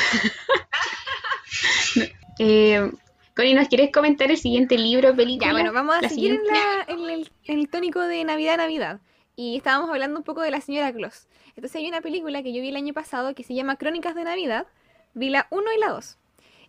Eh, 2.38 2.90
Connie, 3.34 3.54
¿nos 3.54 3.68
quieres 3.68 3.90
comentar 3.92 4.30
el 4.30 4.36
siguiente 4.36 4.76
libro 4.76 5.10
o 5.10 5.16
película? 5.16 5.46
Ya, 5.48 5.52
bueno, 5.52 5.72
vamos 5.72 5.94
a 5.96 6.02
La 6.02 6.08
seguir 6.08 6.32
en, 6.32 6.40
siguiente. 6.44 6.60
la- 6.86 6.92
en 6.94 7.10
el, 7.10 7.30
en 7.44 7.58
el 7.60 7.68
tónico 7.68 8.00
de 8.00 8.24
Navidad, 8.24 8.58
Navidad. 8.58 9.00
Y 9.36 9.56
estábamos 9.56 9.90
hablando 9.90 10.18
un 10.18 10.24
poco 10.24 10.42
de 10.42 10.50
la 10.50 10.60
señora 10.60 10.92
Claus. 10.92 11.28
Entonces 11.56 11.76
hay 11.76 11.88
una 11.88 12.00
película 12.02 12.42
que 12.42 12.52
yo 12.52 12.60
vi 12.62 12.68
el 12.68 12.76
año 12.76 12.92
pasado 12.94 13.34
que 13.34 13.42
se 13.42 13.54
llama 13.54 13.76
Crónicas 13.76 14.14
de 14.14 14.24
Navidad. 14.24 14.66
Vi 15.14 15.30
la 15.30 15.46
1 15.50 15.62
y 15.76 15.80
la 15.80 15.88
2. 15.90 16.18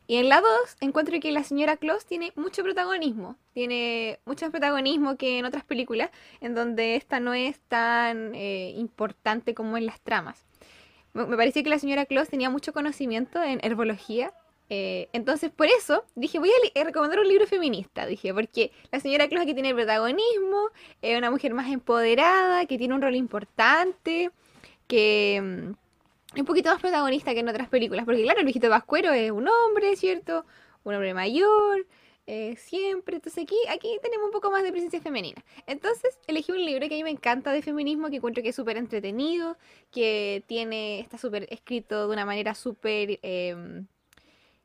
Y 0.07 0.15
en 0.17 0.29
la 0.29 0.39
2 0.39 0.49
encuentro 0.79 1.19
que 1.19 1.31
la 1.33 1.43
señora 1.43 1.75
Claus 1.75 2.05
tiene 2.05 2.31
mucho 2.35 2.63
protagonismo. 2.63 3.35
Tiene 3.53 4.19
mucho 4.25 4.49
protagonismo 4.51 5.17
que 5.17 5.39
en 5.39 5.45
otras 5.45 5.65
películas, 5.65 6.11
en 6.39 6.55
donde 6.55 6.95
esta 6.95 7.19
no 7.19 7.33
es 7.33 7.59
tan 7.67 8.33
eh, 8.35 8.73
importante 8.77 9.53
como 9.53 9.75
en 9.77 9.85
las 9.85 9.99
tramas. 9.99 10.45
Me 11.25 11.37
parece 11.37 11.63
que 11.63 11.69
la 11.69 11.79
señora 11.79 12.05
Claus 12.05 12.29
tenía 12.29 12.49
mucho 12.49 12.73
conocimiento 12.73 13.41
en 13.43 13.59
herbología 13.63 14.33
Eh, 14.69 15.07
entonces, 15.13 15.49
por 15.49 15.67
eso 15.67 16.03
dije, 16.15 16.39
voy 16.39 16.49
a 16.75 16.83
recomendar 16.83 17.19
un 17.19 17.27
libro 17.27 17.47
feminista. 17.47 18.05
Dije, 18.05 18.33
porque 18.33 18.71
la 18.91 18.99
señora 18.99 19.27
Claus 19.29 19.45
que 19.45 19.53
tiene 19.53 19.69
el 19.69 19.75
protagonismo, 19.75 20.71
es 21.01 21.17
una 21.17 21.31
mujer 21.31 21.53
más 21.53 21.71
empoderada, 21.71 22.65
que 22.65 22.77
tiene 22.77 22.93
un 22.93 23.01
rol 23.01 23.15
importante, 23.15 24.31
que 24.87 25.39
mm, 25.41 25.71
es 26.35 26.39
un 26.41 26.45
poquito 26.45 26.69
más 26.71 26.81
protagonista 26.81 27.33
que 27.33 27.39
en 27.41 27.49
otras 27.49 27.69
películas. 27.69 28.05
Porque, 28.05 28.23
claro, 28.23 28.39
el 28.39 28.45
viejito 28.45 28.69
Vascuero 28.69 29.11
es 29.13 29.31
un 29.31 29.47
hombre, 29.47 29.95
¿cierto? 29.95 30.45
Un 30.83 30.95
hombre 30.95 31.13
mayor. 31.13 31.85
Eh, 32.29 32.57
siempre. 32.57 33.15
Entonces 33.15 33.43
aquí, 33.43 33.55
aquí 33.69 33.97
tenemos 34.03 34.25
un 34.25 34.31
poco 34.31 34.51
más 34.51 34.61
de 34.61 34.71
presencia 34.71 35.01
femenina. 35.01 35.43
Entonces 35.65 36.19
elegí 36.27 36.51
un 36.51 36.63
libro 36.63 36.87
que 36.89 36.95
a 36.95 36.97
mí 36.97 37.03
me 37.03 37.09
encanta 37.09 37.53
de 37.53 37.61
feminismo, 37.61 38.09
que 38.09 38.17
encuentro 38.17 38.43
que 38.43 38.49
es 38.49 38.55
súper 38.55 38.75
entretenido, 38.75 39.57
que 39.91 40.43
tiene, 40.45 40.99
está 40.99 41.17
súper 41.17 41.47
escrito 41.49 42.07
de 42.07 42.13
una 42.13 42.25
manera 42.25 42.53
súper 42.53 43.19
em, 43.21 43.87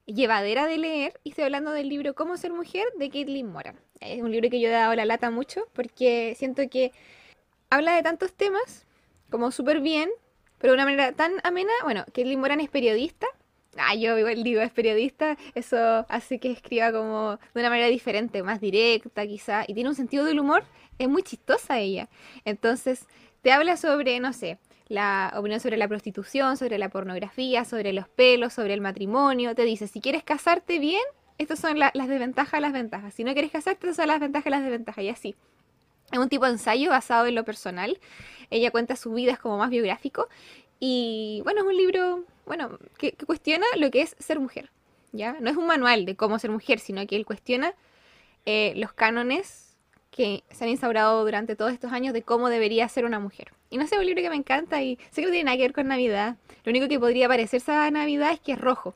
llevadera 0.07 0.67
de 0.67 0.79
leer. 0.79 1.21
Y 1.23 1.31
estoy 1.31 1.45
hablando 1.45 1.71
del 1.71 1.89
libro 1.89 2.15
Cómo 2.15 2.37
ser 2.37 2.53
mujer 2.53 2.85
de 2.99 3.11
Caitlin 3.11 3.47
Moran. 3.47 3.79
Es 4.01 4.21
un 4.23 4.33
libro 4.33 4.51
que 4.51 4.61
yo 4.61 4.69
he 4.69 4.73
dado 4.73 4.95
la 4.97 5.05
lata 5.05 5.31
mucho 5.31 5.69
porque 5.73 6.35
siento 6.37 6.69
que 6.69 6.93
habla 7.71 7.95
de 7.95 8.03
tantos 8.03 8.33
temas 8.35 8.87
como 9.31 9.53
súper 9.53 9.81
bien, 9.81 10.11
pero 10.59 10.73
de 10.73 10.77
una 10.77 10.85
manera 10.85 11.13
tan 11.13 11.35
amena. 11.45 11.73
Bueno, 11.85 12.05
Caitlin 12.13 12.41
Moran 12.41 12.61
es 12.61 12.71
periodista 12.71 13.29
Ah, 13.77 13.95
yo 13.95 14.19
igual 14.19 14.43
digo, 14.43 14.61
es 14.61 14.71
periodista, 14.71 15.39
eso 15.55 16.05
hace 16.09 16.39
que 16.39 16.51
escriba 16.51 16.93
como 16.93 17.39
de 17.55 17.61
una 17.61 17.71
manera 17.71 17.89
diferente, 17.89 18.43
más 18.43 18.61
directa 18.61 19.27
quizá, 19.27 19.65
y 19.67 19.73
tiene 19.73 19.89
un 19.89 19.95
sentido 19.95 20.27
del 20.27 20.41
humor, 20.41 20.65
es 20.99 21.09
muy 21.09 21.23
chistosa 21.23 21.79
ella. 21.79 22.09
Entonces, 22.45 23.07
te 23.41 23.51
habla 23.51 23.79
sobre, 23.79 24.21
no 24.21 24.35
sé, 24.35 24.59
la 24.89 25.33
opinión 25.37 25.59
sobre 25.59 25.79
la 25.79 25.89
prostitución, 25.89 26.59
sobre 26.59 26.77
la 26.77 26.91
pornografía, 26.91 27.65
sobre 27.65 27.95
los 27.95 28.09
pelos, 28.09 28.53
sobre 28.53 28.75
el 28.75 28.83
matrimonio, 28.83 29.55
te 29.55 29.63
dice, 29.63 29.87
si 29.89 30.01
quieres 30.03 30.23
casarte 30.23 30.79
bien, 30.79 31.03
estas 31.39 31.59
son 31.59 31.79
las 31.79 31.93
desventajas, 31.95 32.61
las 32.61 32.75
ventajas, 32.75 33.15
si 33.15 33.25
no 33.25 33.33
quieres 33.33 33.51
casarte, 33.51 33.87
estas 33.87 33.97
son 33.97 34.09
las 34.09 34.21
ventajas, 34.21 34.51
las 34.51 34.63
desventajas, 34.63 35.03
y 35.03 35.09
así. 35.09 35.35
Es 36.13 36.19
un 36.19 36.29
tipo 36.29 36.45
de 36.45 36.53
ensayo 36.53 36.91
basado 36.91 37.27
en 37.27 37.35
lo 37.35 37.45
personal. 37.45 37.99
Ella 38.51 38.71
cuenta 38.71 38.97
su 38.97 39.15
vida, 39.15 39.39
como 39.39 39.57
más 39.57 39.71
biográfico. 39.71 40.29
Y 40.79 41.41
bueno, 41.45 41.63
es 41.63 41.67
un 41.67 41.77
libro 41.77 42.25
bueno, 42.47 42.79
que, 42.99 43.13
cuestiona 43.13 43.67
lo 43.77 43.91
que 43.91 44.03
es 44.03 44.17
ser 44.19 44.41
mujer, 44.41 44.71
¿ya? 45.13 45.37
No 45.41 45.51
es 45.51 45.57
un 45.57 45.67
manual 45.67 46.05
de 46.05 46.17
cómo 46.17 46.39
ser 46.39 46.51
mujer, 46.51 46.79
sino 46.79 47.07
que 47.07 47.17
él 47.17 47.27
cuestiona 47.27 47.75
eh, 48.47 48.73
los 48.77 48.93
cánones 48.93 49.77
que 50.11 50.45
se 50.51 50.65
han 50.65 50.71
instaurado 50.71 51.25
durante 51.25 51.57
todos 51.57 51.73
estos 51.73 51.93
años 51.93 52.13
de 52.13 52.23
cómo 52.23 52.49
debería 52.51 52.89
ser 52.89 53.05
una 53.05 53.19
mujer. 53.19 53.53
Y 53.71 53.79
no 53.79 53.87
sé, 53.87 53.99
un 53.99 54.05
libro 54.05 54.23
que 54.23 54.29
me 54.29 54.37
encanta 54.37 54.83
y 54.83 54.99
sé 55.11 55.23
que 55.23 55.27
no 55.27 55.31
tiene 55.31 55.45
nada 55.45 55.57
que 55.57 55.63
ver 55.63 55.73
con 55.73 55.89
Navidad. 55.89 56.37
Lo 56.65 56.71
único 56.71 56.89
que 56.89 57.01
podría 57.01 57.29
parecerse 57.29 57.73
a 57.73 57.91
Navidad 57.91 58.33
es 58.33 58.41
que 58.41 58.53
es 58.53 58.61
rojo. 58.61 58.95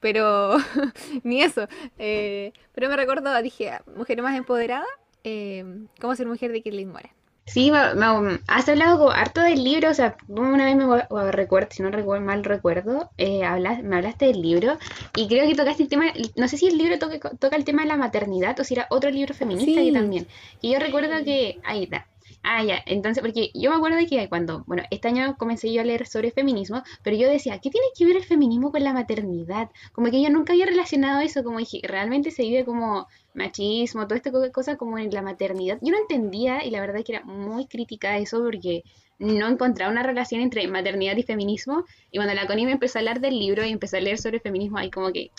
Pero 0.00 0.56
ni 1.22 1.42
eso. 1.42 1.68
Eh, 1.98 2.52
pero 2.74 2.88
me 2.88 2.96
recuerdo, 2.96 3.40
dije, 3.42 3.78
mujer 3.94 4.20
más 4.22 4.36
empoderada, 4.36 4.86
eh, 5.22 5.64
cómo 6.00 6.16
ser 6.16 6.26
mujer 6.26 6.50
de 6.50 6.62
Kirlin 6.62 6.90
Mora. 6.90 7.10
Sí, 7.46 7.70
has 7.72 8.68
hablado 8.68 9.10
harto 9.10 9.40
del 9.40 9.62
libro, 9.62 9.90
o 9.90 9.94
sea, 9.94 10.16
una 10.26 10.64
vez 10.64 10.76
me 10.76 11.32
recuerdo, 11.32 11.68
si 11.70 11.82
no 11.82 11.90
recuerdo, 11.90 12.24
mal 12.24 12.44
recuerdo, 12.44 13.12
eh, 13.18 13.40
me 13.84 13.96
hablaste 13.96 14.26
del 14.26 14.42
libro 14.42 14.78
y 15.14 15.28
creo 15.28 15.46
que 15.48 15.54
tocaste 15.54 15.84
el 15.84 15.88
tema, 15.88 16.06
no 16.34 16.48
sé 16.48 16.58
si 16.58 16.66
el 16.66 16.76
libro 16.76 16.98
toca, 16.98 17.30
toca 17.38 17.56
el 17.56 17.64
tema 17.64 17.82
de 17.82 17.88
la 17.88 17.96
maternidad 17.96 18.58
o 18.58 18.64
si 18.64 18.74
era 18.74 18.88
otro 18.90 19.10
libro 19.10 19.32
feminista 19.32 19.80
que 19.80 19.92
también. 19.92 20.26
Y 20.60 20.72
yo 20.72 20.80
recuerdo 20.80 21.22
que, 21.24 21.60
ahí 21.62 21.84
está, 21.84 22.08
Ah, 22.48 22.62
ya, 22.62 22.80
entonces, 22.86 23.22
porque 23.22 23.50
yo 23.54 23.70
me 23.70 23.76
acuerdo 23.76 23.96
de 23.96 24.06
que 24.06 24.28
cuando, 24.28 24.62
bueno, 24.66 24.84
este 24.92 25.08
año 25.08 25.36
comencé 25.36 25.72
yo 25.72 25.80
a 25.80 25.84
leer 25.84 26.06
sobre 26.06 26.30
feminismo, 26.30 26.82
pero 27.02 27.16
yo 27.16 27.28
decía, 27.28 27.58
¿qué 27.58 27.70
tiene 27.70 27.88
que 27.98 28.06
ver 28.06 28.16
el 28.16 28.24
feminismo 28.24 28.70
con 28.70 28.84
la 28.84 28.92
maternidad? 28.92 29.68
Como 29.92 30.10
que 30.12 30.22
yo 30.22 30.30
nunca 30.30 30.52
había 30.52 30.66
relacionado 30.66 31.20
eso, 31.20 31.42
como 31.42 31.58
dije, 31.58 31.80
realmente 31.82 32.30
se 32.30 32.42
vive 32.44 32.64
como 32.64 33.08
machismo, 33.34 34.06
todo 34.06 34.14
esto 34.14 34.30
cosa 34.52 34.76
como 34.76 34.96
en 34.98 35.10
la 35.10 35.22
maternidad. 35.22 35.78
Yo 35.82 35.90
no 35.90 35.98
entendía 35.98 36.64
y 36.64 36.70
la 36.70 36.80
verdad 36.80 36.98
es 36.98 37.04
que 37.04 37.14
era 37.14 37.24
muy 37.24 37.66
crítica 37.66 38.12
a 38.12 38.18
eso 38.18 38.40
porque 38.40 38.84
no 39.18 39.48
encontraba 39.48 39.90
una 39.90 40.04
relación 40.04 40.40
entre 40.40 40.68
maternidad 40.68 41.16
y 41.16 41.24
feminismo. 41.24 41.84
Y 42.12 42.18
cuando 42.18 42.34
la 42.34 42.46
Connie 42.46 42.66
me 42.66 42.72
empezó 42.72 42.98
a 42.98 43.00
hablar 43.00 43.20
del 43.20 43.38
libro 43.40 43.64
y 43.64 43.72
empezó 43.72 43.96
a 43.96 44.00
leer 44.00 44.18
sobre 44.18 44.38
feminismo, 44.38 44.78
ahí 44.78 44.90
como 44.90 45.10
que 45.12 45.32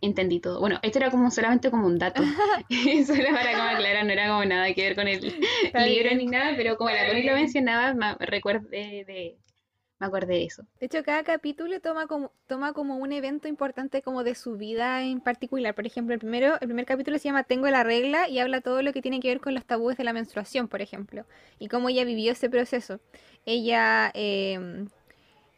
entendí 0.00 0.40
todo. 0.40 0.60
Bueno, 0.60 0.78
esto 0.82 0.98
era 0.98 1.10
como 1.10 1.30
solamente 1.30 1.70
como 1.70 1.86
un 1.86 1.98
dato. 1.98 2.22
Solo 3.06 3.24
para 3.32 3.52
como 3.52 3.68
aclarar, 3.68 4.04
no 4.04 4.12
era 4.12 4.28
como 4.28 4.44
nada 4.44 4.72
que 4.74 4.82
ver 4.82 4.94
con 4.94 5.08
el 5.08 5.20
libro 5.20 6.14
ni 6.16 6.26
nada, 6.26 6.54
pero 6.56 6.76
como 6.76 6.90
la 6.90 7.06
Connie 7.06 7.24
lo 7.24 7.34
mencionaba, 7.34 7.94
me 7.94 8.14
recuerde 8.26 9.04
de, 9.06 9.38
me 10.00 10.06
acordé 10.06 10.34
de 10.34 10.44
eso. 10.44 10.64
De 10.80 10.86
hecho, 10.86 11.04
cada 11.04 11.22
capítulo 11.24 11.78
toma 11.80 12.06
como, 12.06 12.32
toma 12.46 12.72
como 12.72 12.96
un 12.96 13.12
evento 13.12 13.48
importante 13.48 14.00
como 14.00 14.24
de 14.24 14.34
su 14.34 14.56
vida 14.56 15.02
en 15.02 15.20
particular. 15.20 15.74
Por 15.74 15.86
ejemplo, 15.86 16.14
el 16.14 16.20
primero, 16.20 16.54
el 16.54 16.68
primer 16.68 16.86
capítulo 16.86 17.18
se 17.18 17.24
llama 17.24 17.44
Tengo 17.44 17.68
la 17.68 17.84
regla 17.84 18.26
y 18.26 18.38
habla 18.38 18.62
todo 18.62 18.80
lo 18.80 18.94
que 18.94 19.02
tiene 19.02 19.20
que 19.20 19.28
ver 19.28 19.40
con 19.40 19.52
los 19.52 19.66
tabúes 19.66 19.98
de 19.98 20.04
la 20.04 20.14
menstruación, 20.14 20.68
por 20.68 20.80
ejemplo. 20.80 21.26
Y 21.58 21.68
cómo 21.68 21.90
ella 21.90 22.04
vivió 22.04 22.32
ese 22.32 22.48
proceso. 22.48 22.98
Ella 23.44 24.10
eh, 24.14 24.86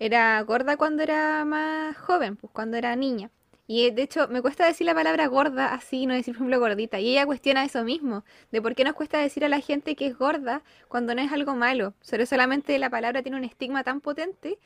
era 0.00 0.40
gorda 0.42 0.76
cuando 0.76 1.04
era 1.04 1.44
más 1.44 1.96
joven, 1.96 2.34
pues 2.36 2.52
cuando 2.52 2.76
era 2.76 2.96
niña. 2.96 3.30
Y 3.66 3.90
de 3.90 4.02
hecho, 4.02 4.28
me 4.28 4.42
cuesta 4.42 4.66
decir 4.66 4.86
la 4.86 4.94
palabra 4.94 5.26
gorda 5.28 5.72
así, 5.72 6.06
no 6.06 6.14
decir, 6.14 6.34
por 6.34 6.42
ejemplo, 6.42 6.60
gordita. 6.60 6.98
Y 7.00 7.10
ella 7.12 7.26
cuestiona 7.26 7.64
eso 7.64 7.84
mismo, 7.84 8.24
de 8.50 8.60
por 8.60 8.74
qué 8.74 8.84
nos 8.84 8.94
cuesta 8.94 9.18
decir 9.18 9.44
a 9.44 9.48
la 9.48 9.60
gente 9.60 9.94
que 9.96 10.06
es 10.06 10.18
gorda 10.18 10.62
cuando 10.88 11.14
no 11.14 11.22
es 11.22 11.32
algo 11.32 11.54
malo. 11.54 11.94
Solo 12.00 12.26
solamente 12.26 12.78
la 12.78 12.90
palabra 12.90 13.22
tiene 13.22 13.38
un 13.38 13.44
estigma 13.44 13.84
tan 13.84 14.00
potente 14.00 14.58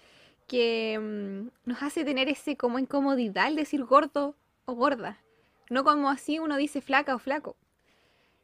que 0.46 0.98
mm, 0.98 1.68
nos 1.68 1.82
hace 1.82 2.04
tener 2.04 2.28
ese 2.28 2.56
como 2.56 2.78
incomodidad 2.78 3.46
al 3.46 3.56
decir 3.56 3.84
gordo 3.84 4.34
o 4.64 4.74
gorda. 4.74 5.18
No 5.70 5.84
como 5.84 6.10
así 6.10 6.38
uno 6.38 6.56
dice 6.56 6.80
flaca 6.80 7.14
o 7.14 7.18
flaco. 7.18 7.56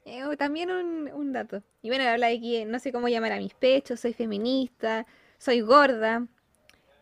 Eh, 0.04 0.25
también 0.37 0.71
un, 0.71 1.11
un 1.14 1.32
dato. 1.32 1.62
Y 1.80 1.88
bueno, 1.88 2.04
habla 2.09 2.28
de 2.28 2.40
que 2.40 2.64
no 2.66 2.78
sé 2.78 2.92
cómo 2.92 3.09
llamar 3.09 3.32
a 3.32 3.38
mis 3.38 3.54
pechos, 3.54 4.00
soy 4.00 4.12
feminista, 4.12 5.06
soy 5.38 5.61
gorda 5.61 6.26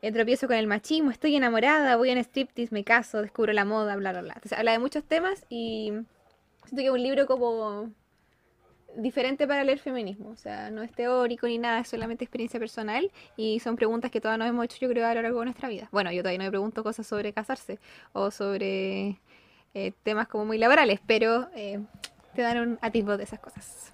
tropiezo 0.00 0.46
con 0.46 0.56
el 0.56 0.66
machismo, 0.66 1.10
estoy 1.10 1.36
enamorada, 1.36 1.96
voy 1.96 2.10
en 2.10 2.18
striptease, 2.18 2.72
me 2.74 2.84
caso, 2.84 3.22
descubro 3.22 3.52
la 3.52 3.64
moda, 3.64 3.96
bla, 3.96 4.12
bla, 4.12 4.22
bla. 4.22 4.32
Entonces, 4.34 4.58
habla 4.58 4.72
de 4.72 4.78
muchos 4.78 5.04
temas 5.04 5.44
y 5.48 5.92
siento 6.64 6.76
que 6.76 6.86
es 6.86 6.90
un 6.90 7.02
libro 7.02 7.26
como 7.26 7.90
diferente 8.96 9.46
para 9.46 9.64
leer 9.64 9.78
feminismo. 9.78 10.30
O 10.30 10.36
sea, 10.36 10.70
no 10.70 10.82
es 10.82 10.92
teórico 10.92 11.46
ni 11.46 11.58
nada, 11.58 11.80
es 11.80 11.88
solamente 11.88 12.24
experiencia 12.24 12.58
personal 12.58 13.10
y 13.36 13.60
son 13.60 13.76
preguntas 13.76 14.10
que 14.10 14.20
todas 14.20 14.38
nos 14.38 14.48
hemos 14.48 14.64
hecho, 14.64 14.78
yo 14.80 14.88
creo, 14.88 15.06
a 15.06 15.14
lo 15.14 15.22
largo 15.22 15.40
de 15.40 15.46
nuestra 15.46 15.68
vida. 15.68 15.88
Bueno, 15.92 16.10
yo 16.12 16.22
todavía 16.22 16.38
no 16.38 16.44
me 16.44 16.50
pregunto 16.50 16.82
cosas 16.82 17.06
sobre 17.06 17.32
casarse 17.32 17.78
o 18.12 18.30
sobre 18.30 19.20
eh, 19.74 19.92
temas 20.02 20.28
como 20.28 20.46
muy 20.46 20.58
laborales, 20.58 21.00
pero 21.06 21.48
eh, 21.54 21.80
te 22.34 22.42
dan 22.42 22.58
un 22.58 22.78
atisbo 22.80 23.16
de 23.16 23.24
esas 23.24 23.40
cosas. 23.40 23.92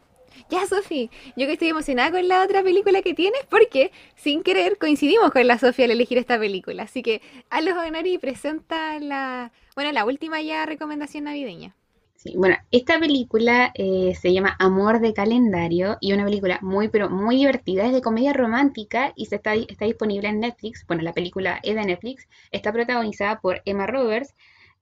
Ya, 0.51 0.67
Sofi, 0.67 1.11
yo 1.37 1.47
que 1.47 1.53
estoy 1.53 1.69
emocionada 1.69 2.11
con 2.11 2.29
la 2.29 2.43
otra 2.43 2.63
película 2.63 3.03
que 3.03 3.15
tienes 3.15 3.45
porque 3.49 3.91
sin 4.15 4.43
querer 4.43 4.79
coincidimos 4.79 5.31
con 5.31 5.47
la 5.47 5.59
Sofía 5.59 5.87
al 5.87 5.91
elegir 5.93 6.19
esta 6.19 6.39
película. 6.39 6.85
Así 6.85 7.03
que, 7.03 7.21
a 7.51 7.61
los 7.61 7.75
y 8.05 8.19
presenta 8.19 8.99
la, 9.01 9.53
bueno, 9.75 9.93
la 9.93 10.05
última 10.05 10.41
ya 10.43 10.67
recomendación 10.67 11.25
navideña. 11.25 11.75
Sí, 12.17 12.35
bueno, 12.37 12.57
esta 12.71 12.99
película 12.99 13.73
eh, 13.75 14.15
se 14.21 14.33
llama 14.33 14.57
Amor 14.59 15.01
de 15.01 15.13
Calendario 15.13 15.99
y 16.01 16.13
una 16.13 16.25
película 16.25 16.59
muy, 16.63 16.89
pero 16.89 17.11
muy 17.11 17.37
divertida, 17.37 17.87
es 17.87 17.93
de 17.93 18.01
comedia 18.01 18.33
romántica 18.33 19.13
y 19.17 19.27
se 19.27 19.37
está, 19.37 19.55
está 19.55 19.85
disponible 19.85 20.29
en 20.29 20.41
Netflix. 20.41 20.85
Bueno, 20.87 21.03
la 21.03 21.13
película 21.13 21.61
es 21.63 21.75
de 21.75 21.85
Netflix, 21.85 22.27
está 22.53 22.73
protagonizada 22.73 23.41
por 23.41 23.61
Emma 23.67 23.87
Roberts 23.87 24.35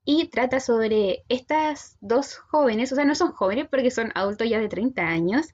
y 0.04 0.28
trata 0.28 0.61
sobre 0.61 1.25
estas 1.28 1.96
dos 2.00 2.37
jóvenes, 2.37 2.92
o 2.92 2.94
sea, 2.94 3.04
no 3.04 3.14
son 3.14 3.32
jóvenes 3.32 3.66
porque 3.70 3.90
son 3.90 4.12
adultos 4.14 4.49
ya 4.49 4.61
de 4.61 4.68
30 4.68 5.02
años, 5.02 5.46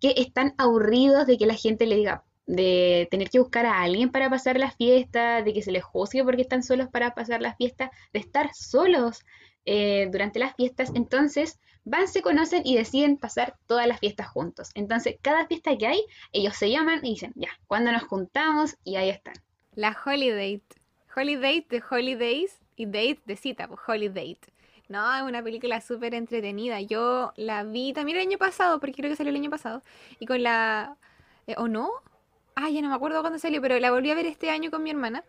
que 0.00 0.14
están 0.16 0.54
aburridos 0.56 1.26
de 1.26 1.36
que 1.36 1.46
la 1.46 1.54
gente 1.54 1.86
le 1.86 1.96
diga, 1.96 2.24
de 2.46 3.06
tener 3.10 3.28
que 3.28 3.38
buscar 3.38 3.66
a 3.66 3.82
alguien 3.82 4.10
para 4.10 4.30
pasar 4.30 4.58
la 4.58 4.70
fiesta, 4.70 5.42
de 5.42 5.52
que 5.52 5.62
se 5.62 5.72
les 5.72 5.84
juzgue 5.84 6.24
porque 6.24 6.42
están 6.42 6.62
solos 6.62 6.88
para 6.88 7.14
pasar 7.14 7.42
la 7.42 7.54
fiesta, 7.54 7.90
de 8.14 8.20
estar 8.20 8.50
solos 8.54 9.24
eh, 9.66 10.08
durante 10.10 10.38
las 10.38 10.56
fiestas. 10.56 10.90
Entonces 10.94 11.58
van, 11.84 12.08
se 12.08 12.22
conocen 12.22 12.62
y 12.64 12.76
deciden 12.76 13.18
pasar 13.18 13.56
todas 13.66 13.86
las 13.86 14.00
fiestas 14.00 14.28
juntos. 14.28 14.70
Entonces, 14.74 15.16
cada 15.20 15.46
fiesta 15.46 15.76
que 15.76 15.86
hay, 15.86 16.02
ellos 16.32 16.56
se 16.56 16.70
llaman 16.70 17.00
y 17.04 17.10
dicen, 17.10 17.32
ya, 17.36 17.50
cuando 17.66 17.92
nos 17.92 18.04
juntamos? 18.04 18.76
Y 18.82 18.96
ahí 18.96 19.10
están. 19.10 19.34
La 19.74 19.94
holiday. 20.06 20.62
Holiday 21.14 21.66
de 21.68 21.82
holidays 21.90 22.58
y 22.78 22.86
Date 22.86 23.20
de 23.26 23.36
cita, 23.36 23.68
pues 23.68 23.80
Holiday. 23.86 24.38
No, 24.88 25.14
es 25.14 25.22
una 25.22 25.42
película 25.42 25.80
súper 25.82 26.14
entretenida. 26.14 26.80
Yo 26.80 27.32
la 27.36 27.62
vi 27.64 27.92
también 27.92 28.16
el 28.18 28.26
año 28.26 28.38
pasado, 28.38 28.80
porque 28.80 28.94
creo 28.94 29.10
que 29.10 29.16
salió 29.16 29.30
el 29.30 29.36
año 29.36 29.50
pasado. 29.50 29.82
Y 30.18 30.26
con 30.26 30.42
la... 30.42 30.96
Eh, 31.46 31.54
¿O 31.58 31.68
no? 31.68 31.90
Ah, 32.54 32.70
ya 32.70 32.80
no 32.80 32.88
me 32.88 32.94
acuerdo 32.94 33.20
cuándo 33.20 33.38
salió, 33.38 33.60
pero 33.60 33.78
la 33.78 33.90
volví 33.90 34.10
a 34.10 34.14
ver 34.14 34.26
este 34.26 34.50
año 34.50 34.70
con 34.70 34.82
mi 34.82 34.90
hermana. 34.90 35.24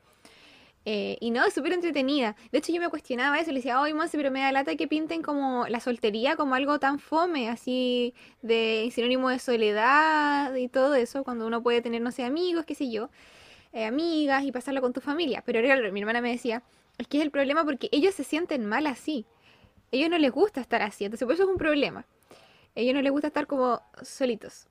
Eh, 0.85 1.17
y 1.19 1.31
no, 1.31 1.43
es 1.45 1.53
súper 1.53 1.73
entretenida. 1.73 2.35
De 2.51 2.59
hecho, 2.59 2.71
yo 2.71 2.79
me 2.79 2.89
cuestionaba 2.89 3.37
eso. 3.39 3.51
Le 3.51 3.57
decía, 3.57 3.81
ay, 3.81 3.93
Monse, 3.93 4.15
pero 4.17 4.31
me 4.31 4.39
da 4.39 4.51
lata 4.51 4.75
que 4.75 4.87
pinten 4.87 5.21
como 5.21 5.67
la 5.67 5.79
soltería 5.81 6.35
como 6.37 6.55
algo 6.55 6.79
tan 6.79 6.99
fome, 6.99 7.49
así 7.49 8.13
de 8.41 8.89
sinónimo 8.93 9.29
de 9.29 9.39
soledad 9.39 10.55
y 10.55 10.69
todo 10.69 10.95
eso, 10.95 11.23
cuando 11.23 11.45
uno 11.45 11.61
puede 11.61 11.81
tener, 11.81 12.01
no 12.01 12.11
sé, 12.11 12.23
amigos, 12.23 12.65
qué 12.65 12.75
sé 12.75 12.89
yo, 12.89 13.09
eh, 13.73 13.85
amigas 13.85 14.43
y 14.45 14.51
pasarlo 14.51 14.81
con 14.81 14.93
tu 14.93 15.01
familia. 15.01 15.43
Pero 15.45 15.61
mi 15.91 15.99
hermana 15.99 16.21
me 16.21 16.31
decía, 16.31 16.63
es 16.99 17.07
que 17.07 17.17
es 17.17 17.23
el 17.23 17.31
problema 17.31 17.65
porque 17.65 17.89
ellos 17.91 18.13
se 18.13 18.23
sienten 18.23 18.67
mal 18.67 18.85
así. 18.85 19.25
Ellos 19.91 20.09
no 20.11 20.19
les 20.19 20.31
gusta 20.31 20.61
estar 20.61 20.83
así, 20.83 21.05
entonces 21.05 21.25
por 21.25 21.33
eso 21.33 21.43
es 21.43 21.49
un 21.49 21.57
problema. 21.57 22.05
Ellos 22.75 22.93
no 22.93 23.01
les 23.01 23.11
gusta 23.11 23.27
estar 23.27 23.47
como 23.47 23.81
solitos. 24.03 24.67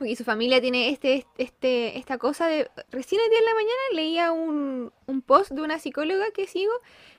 Y 0.00 0.16
su 0.16 0.24
familia 0.24 0.60
tiene 0.60 0.88
este, 0.88 1.24
este, 1.38 1.98
esta 1.98 2.18
cosa 2.18 2.48
de... 2.48 2.68
Recién 2.90 3.20
el 3.22 3.30
día 3.30 3.38
de 3.38 3.44
la 3.44 3.54
mañana 3.54 3.80
leía 3.92 4.32
un, 4.32 4.92
un 5.06 5.22
post 5.22 5.52
de 5.52 5.62
una 5.62 5.78
psicóloga 5.78 6.24
que 6.32 6.48
sigo 6.48 6.72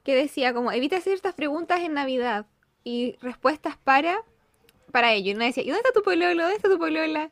que 0.03 0.13
decía 0.13 0.53
como 0.53 0.73
evita 0.73 0.97
hacer 0.97 1.13
estas 1.13 1.35
preguntas 1.35 1.79
en 1.79 1.93
Navidad 1.93 2.45
y 2.83 3.15
respuestas 3.21 3.77
para 3.77 4.21
para 4.95 5.11
ello. 5.11 5.31
Y 5.31 5.35
una 5.35 5.45
decía, 5.45 5.61
¿y 5.61 5.67
dónde 5.67 5.79
está 5.79 5.91
tu 5.91 6.03
pueblo? 6.03 6.25
¿Dónde 6.25 6.55
está 6.55 6.69
tu 6.69 6.79
polola? 6.79 7.29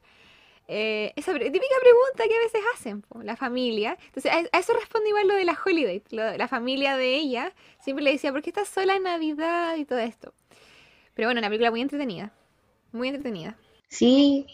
Eh, 0.67 1.11
esa 1.15 1.33
típica 1.33 1.75
pregunta 1.81 2.23
que 2.27 2.35
a 2.35 2.39
veces 2.39 2.61
hacen 2.75 3.03
la 3.23 3.35
familia. 3.35 3.97
Entonces, 4.05 4.31
a, 4.31 4.57
eso 4.57 4.73
responde 4.73 5.09
igual 5.09 5.27
lo 5.27 5.35
de 5.35 5.45
la 5.45 5.57
holiday. 5.63 6.01
la 6.11 6.47
familia 6.47 6.97
de 6.97 7.15
ella 7.15 7.53
siempre 7.79 8.03
le 8.03 8.11
decía, 8.11 8.31
¿por 8.31 8.41
qué 8.41 8.49
estás 8.49 8.69
sola 8.69 8.95
en 8.95 9.03
Navidad? 9.03 9.75
Y 9.75 9.85
todo 9.85 9.99
esto. 9.99 10.33
Pero 11.13 11.27
bueno, 11.27 11.39
una 11.39 11.49
película 11.49 11.71
muy 11.71 11.81
entretenida. 11.81 12.33
Muy 12.91 13.09
entretenida. 13.09 13.57
Sí. 13.89 14.45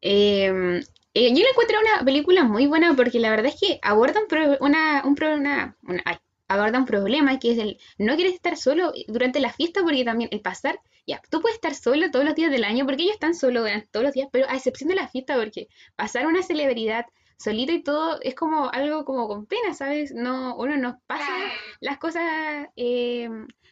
Em, 0.00 0.82
eh, 1.14 1.30
yo 1.30 1.42
le 1.42 1.50
encuentro 1.50 1.78
una 1.80 2.04
película 2.04 2.44
muy 2.44 2.66
buena 2.66 2.94
porque 2.94 3.18
la 3.18 3.30
verdad 3.30 3.46
es 3.46 3.60
que 3.60 3.78
aborda 3.82 4.20
un, 4.20 4.56
una, 4.60 5.02
un 5.04 5.14
problema. 5.14 5.76
Aborda 6.54 6.78
un 6.78 6.84
problema 6.86 7.38
que 7.38 7.52
es 7.52 7.58
el 7.58 7.78
no 7.98 8.14
quieres 8.16 8.34
estar 8.34 8.56
solo 8.56 8.92
durante 9.08 9.40
la 9.40 9.52
fiesta 9.52 9.82
porque 9.82 10.04
también 10.04 10.30
el 10.32 10.40
pasar 10.40 10.80
ya, 11.06 11.20
tú 11.30 11.40
puedes 11.40 11.56
estar 11.56 11.74
solo 11.74 12.10
todos 12.10 12.24
los 12.24 12.34
días 12.34 12.50
del 12.50 12.64
año 12.64 12.86
porque 12.86 13.02
ellos 13.02 13.14
están 13.14 13.34
solos 13.34 13.68
todos 13.90 14.04
los 14.04 14.14
días, 14.14 14.28
pero 14.32 14.48
a 14.48 14.54
excepción 14.54 14.88
de 14.88 14.94
la 14.94 15.08
fiesta 15.08 15.36
porque 15.36 15.68
pasar 15.96 16.26
una 16.26 16.42
celebridad 16.42 17.06
solito 17.36 17.72
y 17.72 17.82
todo 17.82 18.20
es 18.22 18.34
como 18.34 18.70
algo 18.70 19.04
como 19.04 19.28
con 19.28 19.46
pena, 19.46 19.74
¿sabes? 19.74 20.12
No, 20.14 20.56
uno 20.56 20.76
nos 20.76 20.96
pasa 21.06 21.30
las 21.80 21.98
cosas 21.98 22.68
eh, 22.76 23.28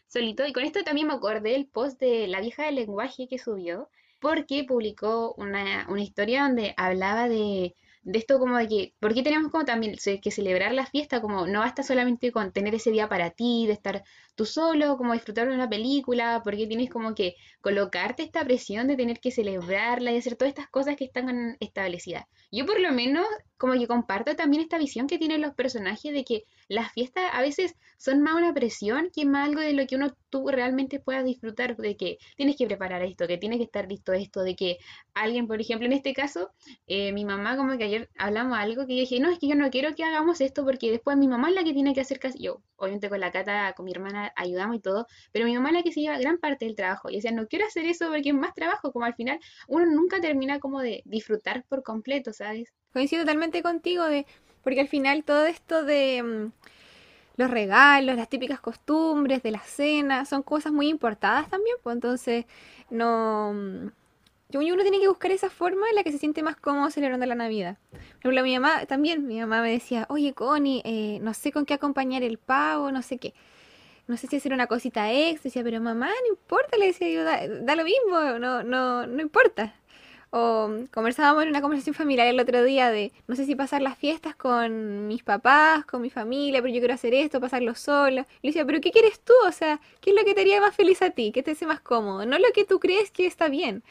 solito. 0.07 0.45
Y 0.45 0.53
con 0.53 0.63
esto 0.63 0.83
también 0.83 1.07
me 1.07 1.13
acordé 1.13 1.51
del 1.51 1.67
post 1.67 1.99
de 1.99 2.27
la 2.27 2.41
vieja 2.41 2.65
del 2.65 2.75
lenguaje 2.75 3.27
que 3.27 3.39
subió, 3.39 3.89
porque 4.19 4.63
publicó 4.63 5.33
una, 5.37 5.87
una 5.89 6.01
historia 6.01 6.43
donde 6.43 6.73
hablaba 6.77 7.27
de 7.27 7.75
de 8.03 8.19
esto 8.19 8.37
como 8.37 8.57
de 8.57 8.67
que, 8.67 8.93
¿por 8.99 9.13
qué 9.13 9.23
tenemos 9.23 9.51
como 9.51 9.65
también 9.65 9.95
que 10.21 10.31
celebrar 10.31 10.73
la 10.73 10.85
fiesta? 10.85 11.21
Como 11.21 11.47
no 11.47 11.59
basta 11.59 11.83
solamente 11.83 12.31
con 12.31 12.51
tener 12.51 12.75
ese 12.75 12.91
día 12.91 13.07
para 13.09 13.31
ti, 13.31 13.65
de 13.67 13.73
estar 13.73 14.03
tú 14.35 14.45
solo, 14.45 14.97
como 14.97 15.13
disfrutar 15.13 15.47
de 15.47 15.55
una 15.55 15.69
película, 15.69 16.41
porque 16.43 16.67
tienes 16.67 16.89
como 16.89 17.15
que 17.15 17.35
colocarte 17.61 18.23
esta 18.23 18.43
presión 18.43 18.87
de 18.87 18.97
tener 18.97 19.19
que 19.19 19.31
celebrarla 19.31 20.11
y 20.11 20.17
hacer 20.17 20.35
todas 20.35 20.49
estas 20.49 20.69
cosas 20.69 20.95
que 20.97 21.05
están 21.05 21.57
establecidas. 21.59 22.25
Yo 22.51 22.65
por 22.65 22.79
lo 22.79 22.91
menos 22.91 23.25
como 23.57 23.73
que 23.73 23.87
comparto 23.87 24.35
también 24.35 24.63
esta 24.63 24.77
visión 24.77 25.07
que 25.07 25.17
tienen 25.17 25.41
los 25.41 25.53
personajes 25.53 26.13
de 26.13 26.23
que 26.25 26.43
las 26.73 26.91
fiestas 26.91 27.23
a 27.31 27.41
veces 27.41 27.75
son 27.97 28.21
más 28.21 28.35
una 28.35 28.53
presión 28.53 29.09
que 29.15 29.25
más 29.25 29.47
algo 29.47 29.61
de 29.61 29.73
lo 29.73 29.85
que 29.85 29.95
uno 29.95 30.15
tú 30.29 30.47
realmente 30.47 30.99
puedas 30.99 31.23
disfrutar, 31.23 31.77
de 31.77 31.95
que 31.95 32.17
tienes 32.35 32.57
que 32.57 32.65
preparar 32.65 33.03
esto, 33.03 33.27
que 33.27 33.37
tienes 33.37 33.59
que 33.59 33.65
estar 33.65 33.87
listo 33.87 34.11
esto, 34.13 34.41
de 34.41 34.55
que 34.55 34.77
alguien, 35.13 35.47
por 35.47 35.61
ejemplo, 35.61 35.85
en 35.85 35.93
este 35.93 36.13
caso, 36.13 36.51
eh, 36.87 37.11
mi 37.13 37.25
mamá 37.25 37.55
como 37.55 37.77
que 37.77 37.83
ayer 37.83 38.09
hablamos 38.17 38.57
algo 38.57 38.87
que 38.87 38.93
dije, 38.93 39.19
no, 39.19 39.29
es 39.29 39.39
que 39.39 39.47
yo 39.47 39.55
no 39.55 39.69
quiero 39.69 39.93
que 39.95 40.03
hagamos 40.03 40.41
esto 40.41 40.65
porque 40.65 40.89
después 40.89 41.15
mi 41.15 41.27
mamá 41.27 41.49
es 41.49 41.55
la 41.55 41.63
que 41.63 41.73
tiene 41.73 41.93
que 41.93 42.01
hacer 42.01 42.19
casi, 42.19 42.39
yo 42.43 42.61
obviamente 42.75 43.09
con 43.09 43.19
la 43.19 43.31
cata, 43.31 43.73
con 43.73 43.85
mi 43.85 43.91
hermana 43.91 44.33
ayudamos 44.35 44.75
y 44.77 44.79
todo, 44.79 45.05
pero 45.31 45.45
mi 45.45 45.53
mamá 45.53 45.69
es 45.69 45.75
la 45.75 45.83
que 45.83 45.91
se 45.91 46.01
lleva 46.01 46.17
gran 46.17 46.39
parte 46.39 46.65
del 46.65 46.75
trabajo 46.75 47.09
y 47.09 47.15
decía, 47.15 47.31
no 47.31 47.47
quiero 47.47 47.67
hacer 47.67 47.85
eso 47.85 48.07
porque 48.09 48.29
es 48.29 48.35
más 48.35 48.53
trabajo, 48.55 48.91
como 48.91 49.05
al 49.05 49.13
final 49.13 49.39
uno 49.67 49.85
nunca 49.85 50.19
termina 50.19 50.59
como 50.59 50.81
de 50.81 51.03
disfrutar 51.05 51.63
por 51.69 51.83
completo, 51.83 52.33
¿sabes? 52.33 52.73
Coincido 52.91 53.23
totalmente 53.23 53.61
contigo, 53.63 54.05
de, 54.05 54.25
porque 54.63 54.81
al 54.81 54.87
final 54.87 55.23
todo 55.23 55.45
esto 55.45 55.83
de 55.83 56.23
mm, 56.23 56.51
los 57.37 57.49
regalos, 57.49 58.15
las 58.15 58.29
típicas 58.29 58.59
costumbres 58.59 59.43
de 59.43 59.51
la 59.51 59.59
cena, 59.59 60.25
son 60.25 60.43
cosas 60.43 60.71
muy 60.71 60.87
importadas 60.89 61.49
también, 61.49 61.75
pues 61.83 61.95
entonces 61.95 62.45
no... 62.89 63.53
Mm, 63.53 63.87
uno 64.55 64.83
tiene 64.83 64.99
que 64.99 65.07
buscar 65.07 65.31
esa 65.31 65.49
forma 65.49 65.89
en 65.89 65.95
la 65.95 66.03
que 66.03 66.11
se 66.11 66.19
siente 66.19 66.43
más 66.43 66.55
cómodo 66.55 66.91
celebrando 66.91 67.25
la 67.25 67.33
Navidad. 67.33 67.77
Por 67.89 68.31
ejemplo, 68.31 68.43
mi 68.43 68.53
mamá 68.59 68.85
también, 68.85 69.25
mi 69.25 69.39
mamá 69.39 69.63
me 69.63 69.71
decía, 69.71 70.05
oye 70.09 70.33
Connie, 70.33 70.83
eh, 70.85 71.17
no 71.21 71.33
sé 71.33 71.51
con 71.51 71.65
qué 71.65 71.73
acompañar 71.73 72.21
el 72.21 72.37
pavo, 72.37 72.91
no 72.91 73.01
sé 73.01 73.17
qué. 73.17 73.33
No 74.05 74.17
sé 74.17 74.27
si 74.27 74.35
hacer 74.35 74.53
una 74.53 74.67
cosita 74.67 75.11
extra, 75.11 75.47
decía, 75.49 75.63
pero 75.63 75.81
mamá, 75.81 76.07
no 76.07 76.29
importa, 76.29 76.77
le 76.77 76.87
decía 76.87 77.09
yo, 77.09 77.23
da, 77.23 77.47
da 77.47 77.75
lo 77.75 77.83
mismo, 77.83 78.37
no, 78.37 78.61
no, 78.61 79.07
no 79.07 79.21
importa. 79.21 79.73
O 80.35 80.67
conversábamos 80.91 81.43
en 81.43 81.49
una 81.49 81.61
conversación 81.61 81.93
familiar 81.93 82.25
el 82.25 82.39
otro 82.39 82.63
día 82.63 82.89
de 82.89 83.11
no 83.27 83.35
sé 83.35 83.45
si 83.45 83.53
pasar 83.53 83.83
las 83.83 83.95
fiestas 83.99 84.35
con 84.35 85.07
mis 85.07 85.21
papás, 85.21 85.85
con 85.85 86.01
mi 86.01 86.09
familia, 86.09 86.59
pero 86.59 86.73
yo 86.73 86.79
quiero 86.79 86.95
hacer 86.95 87.13
esto, 87.13 87.39
pasarlo 87.39 87.75
sola. 87.75 88.25
Y 88.41 88.47
le 88.47 88.49
decía, 88.49 88.65
pero 88.65 88.81
¿qué 88.81 88.89
quieres 88.89 89.19
tú? 89.19 89.33
O 89.47 89.51
sea, 89.51 89.79
¿qué 90.01 90.09
es 90.09 90.15
lo 90.15 90.25
que 90.25 90.33
te 90.33 90.41
haría 90.41 90.59
más 90.59 90.75
feliz 90.75 91.03
a 91.03 91.11
ti? 91.11 91.31
¿Qué 91.31 91.43
te 91.43 91.51
hace 91.51 91.67
más 91.67 91.81
cómodo? 91.81 92.25
No 92.25 92.39
lo 92.39 92.47
que 92.51 92.65
tú 92.65 92.79
crees 92.79 93.11
que 93.11 93.27
está 93.27 93.47
bien. 93.47 93.83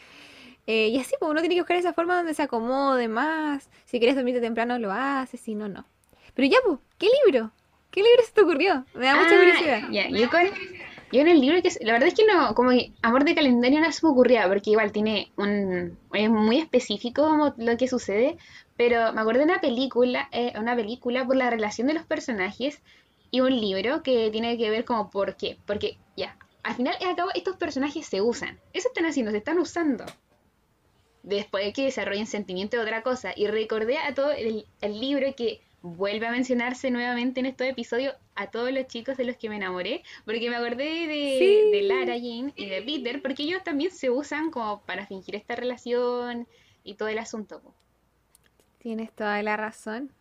Eh, 0.66 0.88
y 0.88 0.98
así, 0.98 1.14
pues 1.20 1.30
uno 1.30 1.38
tiene 1.38 1.54
que 1.54 1.60
buscar 1.60 1.76
esa 1.76 1.92
forma 1.92 2.16
donde 2.16 2.34
se 2.34 2.42
acomode 2.42 3.06
más. 3.06 3.70
Si 3.84 4.00
quieres 4.00 4.16
dormirte 4.16 4.40
temprano, 4.40 4.80
lo 4.80 4.90
haces, 4.90 5.40
si 5.40 5.54
no, 5.54 5.68
no. 5.68 5.86
Pero 6.34 6.48
ya, 6.48 6.58
pues, 6.64 6.80
¿qué 6.98 7.06
libro? 7.24 7.52
¿Qué 7.92 8.02
libro 8.02 8.20
se 8.24 8.32
te 8.32 8.40
ocurrió? 8.40 8.84
Me 8.94 9.06
da 9.06 9.14
mucha 9.14 9.36
ah, 9.36 9.38
curiosidad. 9.38 9.82
Ya, 9.92 10.08
yo 10.08 10.28
con 10.28 10.40
yo 11.12 11.20
en 11.20 11.28
el 11.28 11.40
libro, 11.40 11.60
que 11.62 11.70
la 11.84 11.92
verdad 11.92 12.08
es 12.08 12.14
que 12.14 12.24
no, 12.24 12.54
como 12.54 12.70
amor 13.02 13.24
de 13.24 13.34
calendario 13.34 13.80
no 13.80 13.92
se 13.92 14.04
me 14.04 14.12
ocurría, 14.12 14.48
porque 14.48 14.70
igual 14.70 14.92
tiene 14.92 15.30
un, 15.36 15.98
es 16.14 16.30
muy 16.30 16.58
específico 16.58 17.52
lo 17.56 17.76
que 17.76 17.86
sucede, 17.86 18.38
pero 18.78 19.12
me 19.12 19.20
acuerdo 19.20 19.40
de 19.40 19.44
una 19.44 19.60
película, 19.60 20.28
eh, 20.32 20.54
una 20.58 20.74
película 20.74 21.26
por 21.26 21.36
la 21.36 21.50
relación 21.50 21.86
de 21.86 21.94
los 21.94 22.06
personajes 22.06 22.80
y 23.30 23.40
un 23.40 23.50
libro 23.60 24.02
que 24.02 24.30
tiene 24.30 24.56
que 24.56 24.70
ver 24.70 24.86
como 24.86 25.10
por 25.10 25.36
qué, 25.36 25.58
porque 25.66 25.98
ya, 26.16 26.36
al 26.62 26.74
final 26.74 26.96
y 26.98 27.04
al 27.04 27.16
cabo 27.16 27.30
estos 27.34 27.56
personajes 27.56 28.06
se 28.06 28.22
usan, 28.22 28.58
eso 28.72 28.88
están 28.88 29.04
haciendo, 29.04 29.32
se 29.32 29.38
están 29.38 29.58
usando. 29.58 30.06
Después 31.22 31.64
de 31.64 31.72
que 31.72 31.84
desarrollen 31.84 32.26
sentimiento 32.26 32.76
de 32.76 32.82
otra 32.82 33.02
cosa. 33.04 33.32
Y 33.36 33.46
recordé 33.46 33.98
a 33.98 34.12
todo 34.12 34.32
el 34.32 34.66
libro 35.00 35.32
que 35.36 35.60
vuelve 35.82 36.26
a 36.26 36.30
mencionarse 36.30 36.90
nuevamente 36.90 37.40
en 37.40 37.46
estos 37.46 37.66
episodios 37.66 38.14
a 38.34 38.46
todos 38.50 38.72
los 38.72 38.86
chicos 38.86 39.16
de 39.16 39.24
los 39.24 39.36
que 39.36 39.48
me 39.48 39.56
enamoré, 39.56 40.02
porque 40.24 40.48
me 40.48 40.56
acordé 40.56 41.06
de, 41.06 41.82
Lara 41.82 42.16
Jean 42.16 42.52
y 42.56 42.66
de 42.66 42.82
Peter, 42.82 43.20
porque 43.20 43.42
ellos 43.42 43.62
también 43.64 43.90
se 43.90 44.08
usan 44.08 44.50
como 44.50 44.82
para 44.82 45.06
fingir 45.06 45.34
esta 45.34 45.56
relación 45.56 46.46
y 46.84 46.94
todo 46.94 47.08
el 47.08 47.18
asunto. 47.18 47.60
Tienes 48.78 49.12
toda 49.12 49.42
la 49.42 49.56
razón. 49.56 50.12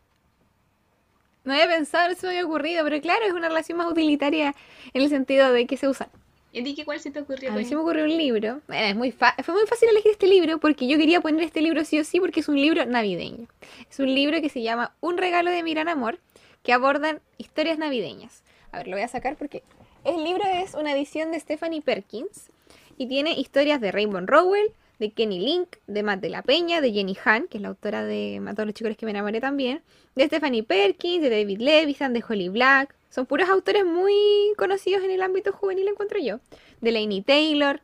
No 1.43 1.53
había 1.53 1.67
pensado, 1.67 2.11
eso 2.11 2.27
me 2.27 2.33
había 2.33 2.45
ocurrido, 2.45 2.83
pero 2.83 3.01
claro, 3.01 3.25
es 3.25 3.33
una 3.33 3.47
relación 3.47 3.77
más 3.77 3.89
utilitaria 3.89 4.53
en 4.93 5.01
el 5.01 5.09
sentido 5.09 5.51
de 5.51 5.65
que 5.65 5.77
se 5.77 5.87
usan. 5.87 6.09
¿Y 6.53 6.59
a 6.59 6.63
ti 6.63 6.83
cuál 6.83 6.99
se 6.99 7.11
te 7.11 7.19
ocurrió? 7.19 7.51
A 7.51 7.55
mí 7.55 7.63
se 7.63 7.75
me 7.75 7.81
ocurrió 7.81 8.03
un 8.03 8.17
libro. 8.17 8.61
es 8.67 8.95
muy 8.95 9.11
fue 9.11 9.53
muy 9.53 9.65
fácil 9.67 9.89
elegir 9.89 10.11
este 10.11 10.27
libro 10.27 10.59
porque 10.59 10.87
yo 10.87 10.97
quería 10.97 11.21
poner 11.21 11.43
este 11.43 11.61
libro 11.61 11.85
sí 11.85 11.99
o 11.99 12.03
sí 12.03 12.19
porque 12.19 12.41
es 12.41 12.49
un 12.49 12.55
libro 12.55 12.85
navideño. 12.85 13.47
Es 13.89 13.99
un 13.99 14.13
libro 14.13 14.41
que 14.41 14.49
se 14.49 14.61
llama 14.61 14.93
Un 14.99 15.17
regalo 15.17 15.49
de 15.49 15.63
mi 15.63 15.73
gran 15.73 15.87
amor 15.87 16.19
que 16.63 16.73
abordan 16.73 17.21
historias 17.37 17.77
navideñas. 17.77 18.43
A 18.71 18.79
ver, 18.79 18.87
lo 18.87 18.95
voy 18.95 19.03
a 19.03 19.07
sacar 19.07 19.35
porque 19.37 19.63
el 20.03 20.23
libro 20.23 20.43
es 20.45 20.73
una 20.73 20.93
edición 20.93 21.31
de 21.31 21.39
Stephanie 21.39 21.81
Perkins 21.81 22.49
y 22.97 23.07
tiene 23.07 23.31
historias 23.31 23.79
de 23.79 23.91
Rainbow 23.91 24.21
Rowell, 24.25 24.73
de 25.01 25.11
Kenny 25.11 25.39
Link, 25.39 25.77
de 25.87 26.03
Matt 26.03 26.21
de 26.21 26.29
la 26.29 26.43
Peña, 26.43 26.79
de 26.79 26.93
Jenny 26.93 27.17
Han, 27.25 27.47
que 27.47 27.57
es 27.57 27.61
la 27.63 27.69
autora 27.69 28.05
de 28.05 28.39
A 28.47 28.53
todos 28.53 28.67
los 28.67 28.75
chicos 28.75 28.95
que 28.95 29.05
me 29.07 29.11
enamoré 29.11 29.41
también, 29.41 29.81
de 30.15 30.27
Stephanie 30.27 30.61
Perkins, 30.61 31.23
de 31.23 31.31
David 31.31 31.59
Levison, 31.59 32.13
de 32.13 32.23
Holly 32.25 32.49
Black, 32.49 32.95
son 33.09 33.25
puros 33.25 33.49
autores 33.49 33.83
muy 33.83 34.13
conocidos 34.57 35.03
en 35.03 35.09
el 35.09 35.23
ámbito 35.23 35.53
juvenil, 35.53 35.87
encuentro 35.87 36.19
yo. 36.19 36.39
De 36.81 36.91
Lainey 36.91 37.23
Taylor. 37.23 37.81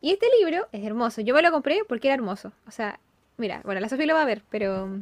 Y 0.00 0.10
este 0.10 0.26
libro 0.40 0.66
es 0.72 0.84
hermoso. 0.84 1.20
Yo 1.20 1.32
me 1.32 1.42
lo 1.42 1.52
compré 1.52 1.82
porque 1.86 2.08
era 2.08 2.16
hermoso. 2.16 2.52
O 2.66 2.72
sea, 2.72 2.98
mira, 3.36 3.62
bueno, 3.64 3.80
la 3.80 3.88
Sofía 3.88 4.06
lo 4.06 4.14
va 4.14 4.22
a 4.22 4.26
ver, 4.26 4.42
pero 4.50 5.00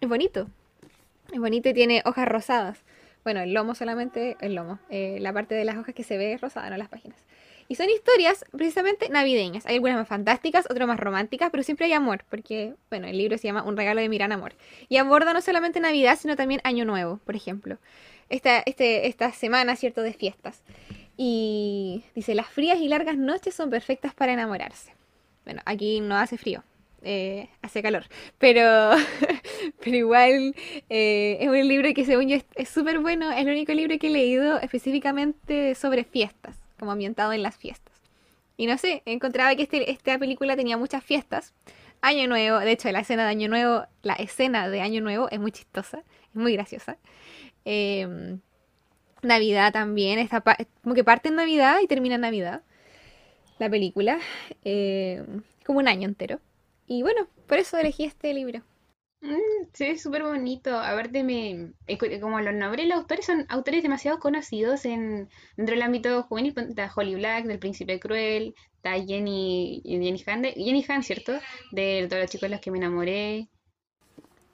es 0.00 0.08
bonito. 0.08 0.48
Es 1.30 1.38
bonito 1.38 1.68
y 1.68 1.74
tiene 1.74 2.02
hojas 2.06 2.26
rosadas. 2.26 2.82
Bueno, 3.24 3.40
el 3.40 3.52
lomo 3.52 3.74
solamente, 3.74 4.38
el 4.40 4.54
lomo. 4.54 4.78
Eh, 4.88 5.18
la 5.20 5.34
parte 5.34 5.54
de 5.54 5.66
las 5.66 5.76
hojas 5.76 5.94
que 5.94 6.02
se 6.02 6.16
ve 6.16 6.38
rosada, 6.40 6.70
no 6.70 6.78
las 6.78 6.88
páginas. 6.88 7.22
Y 7.68 7.74
son 7.74 7.90
historias 7.90 8.44
precisamente 8.50 9.10
navideñas. 9.10 9.66
Hay 9.66 9.74
algunas 9.74 9.98
más 9.98 10.08
fantásticas, 10.08 10.66
otras 10.70 10.88
más 10.88 10.98
románticas, 10.98 11.50
pero 11.50 11.62
siempre 11.62 11.86
hay 11.86 11.92
amor, 11.92 12.24
porque, 12.30 12.74
bueno, 12.88 13.06
el 13.06 13.18
libro 13.18 13.36
se 13.36 13.46
llama 13.46 13.62
Un 13.62 13.76
regalo 13.76 14.00
de 14.00 14.08
mi 14.08 14.16
gran 14.16 14.32
amor. 14.32 14.54
Y 14.88 14.96
aborda 14.96 15.34
no 15.34 15.42
solamente 15.42 15.78
Navidad, 15.78 16.18
sino 16.18 16.34
también 16.34 16.62
Año 16.64 16.84
Nuevo, 16.86 17.20
por 17.24 17.36
ejemplo 17.36 17.78
esta, 18.28 18.62
este, 18.66 19.06
esta 19.08 19.32
semana, 19.32 19.76
¿cierto?, 19.76 20.02
de 20.02 20.12
fiestas. 20.12 20.62
Y 21.16 22.04
dice, 22.14 22.34
las 22.34 22.46
frías 22.46 22.78
y 22.78 22.88
largas 22.88 23.16
noches 23.16 23.54
son 23.54 23.70
perfectas 23.70 24.14
para 24.14 24.32
enamorarse. 24.32 24.92
Bueno, 25.44 25.62
aquí 25.64 26.00
no 26.00 26.16
hace 26.16 26.36
frío, 26.36 26.62
eh, 27.02 27.48
hace 27.62 27.82
calor, 27.82 28.04
pero, 28.38 28.90
pero 29.82 29.96
igual 29.96 30.54
eh, 30.90 31.38
es 31.40 31.48
un 31.48 31.66
libro 31.66 31.92
que 31.94 32.04
según 32.04 32.28
yo 32.28 32.36
es 32.54 32.68
súper 32.68 32.98
bueno, 32.98 33.32
es 33.32 33.38
el 33.38 33.48
único 33.48 33.72
libro 33.72 33.98
que 33.98 34.08
he 34.08 34.10
leído 34.10 34.60
específicamente 34.60 35.74
sobre 35.74 36.04
fiestas, 36.04 36.56
como 36.78 36.92
ambientado 36.92 37.32
en 37.32 37.42
las 37.42 37.56
fiestas. 37.56 37.94
Y 38.56 38.66
no 38.66 38.76
sé, 38.78 39.02
encontraba 39.06 39.54
que 39.54 39.62
este, 39.62 39.90
esta 39.90 40.18
película 40.18 40.56
tenía 40.56 40.76
muchas 40.76 41.04
fiestas. 41.04 41.54
Año 42.00 42.28
Nuevo, 42.28 42.58
de 42.58 42.72
hecho 42.72 42.90
la 42.92 43.00
escena 43.00 43.24
de 43.24 43.30
Año 43.30 43.48
Nuevo, 43.48 43.86
la 44.02 44.14
escena 44.14 44.68
de 44.68 44.80
Año 44.80 45.00
Nuevo 45.00 45.28
es 45.30 45.40
muy 45.40 45.52
chistosa, 45.52 45.98
es 45.98 46.34
muy 46.34 46.52
graciosa. 46.52 46.96
Em, 47.64 48.40
Navidad 49.22 49.72
también, 49.72 50.18
está 50.18 50.42
como 50.82 50.94
que 50.94 51.04
parte 51.04 51.28
en 51.28 51.36
Navidad 51.36 51.78
y 51.82 51.86
termina 51.86 52.16
en 52.16 52.20
Navidad. 52.22 52.62
La 53.58 53.68
película, 53.68 54.18
eh, 54.64 55.24
como 55.64 55.80
un 55.80 55.88
año 55.88 56.08
entero. 56.08 56.40
Y 56.86 57.02
bueno, 57.02 57.28
por 57.46 57.58
eso 57.58 57.76
elegí 57.78 58.04
este 58.04 58.32
libro. 58.32 58.62
Mm, 59.20 59.66
sí, 59.72 59.84
es 59.86 60.02
súper 60.02 60.22
bonito. 60.22 60.78
Aparte, 60.78 61.24
me, 61.24 61.72
como 62.20 62.40
los 62.40 62.54
nombres 62.54 62.86
los 62.86 62.98
autores 62.98 63.26
son 63.26 63.44
autores 63.48 63.82
demasiado 63.82 64.18
conocidos 64.20 64.84
en, 64.84 65.28
dentro 65.56 65.74
del 65.74 65.82
ámbito 65.82 66.22
juvenil. 66.24 66.54
Está 66.56 66.90
Holly 66.94 67.16
Black, 67.16 67.44
del 67.46 67.58
Príncipe 67.58 67.98
Cruel, 67.98 68.54
está 68.76 68.92
Jenny, 69.04 69.82
Jenny 69.84 70.22
Han, 70.26 70.42
de- 70.42 70.52
Jenny 70.52 70.84
Han, 70.88 71.02
¿cierto? 71.02 71.32
De 71.72 72.06
todos 72.08 72.22
los 72.22 72.30
chicos 72.30 72.48
de 72.48 72.54
los 72.56 72.60
que 72.60 72.70
me 72.70 72.78
enamoré. 72.78 73.48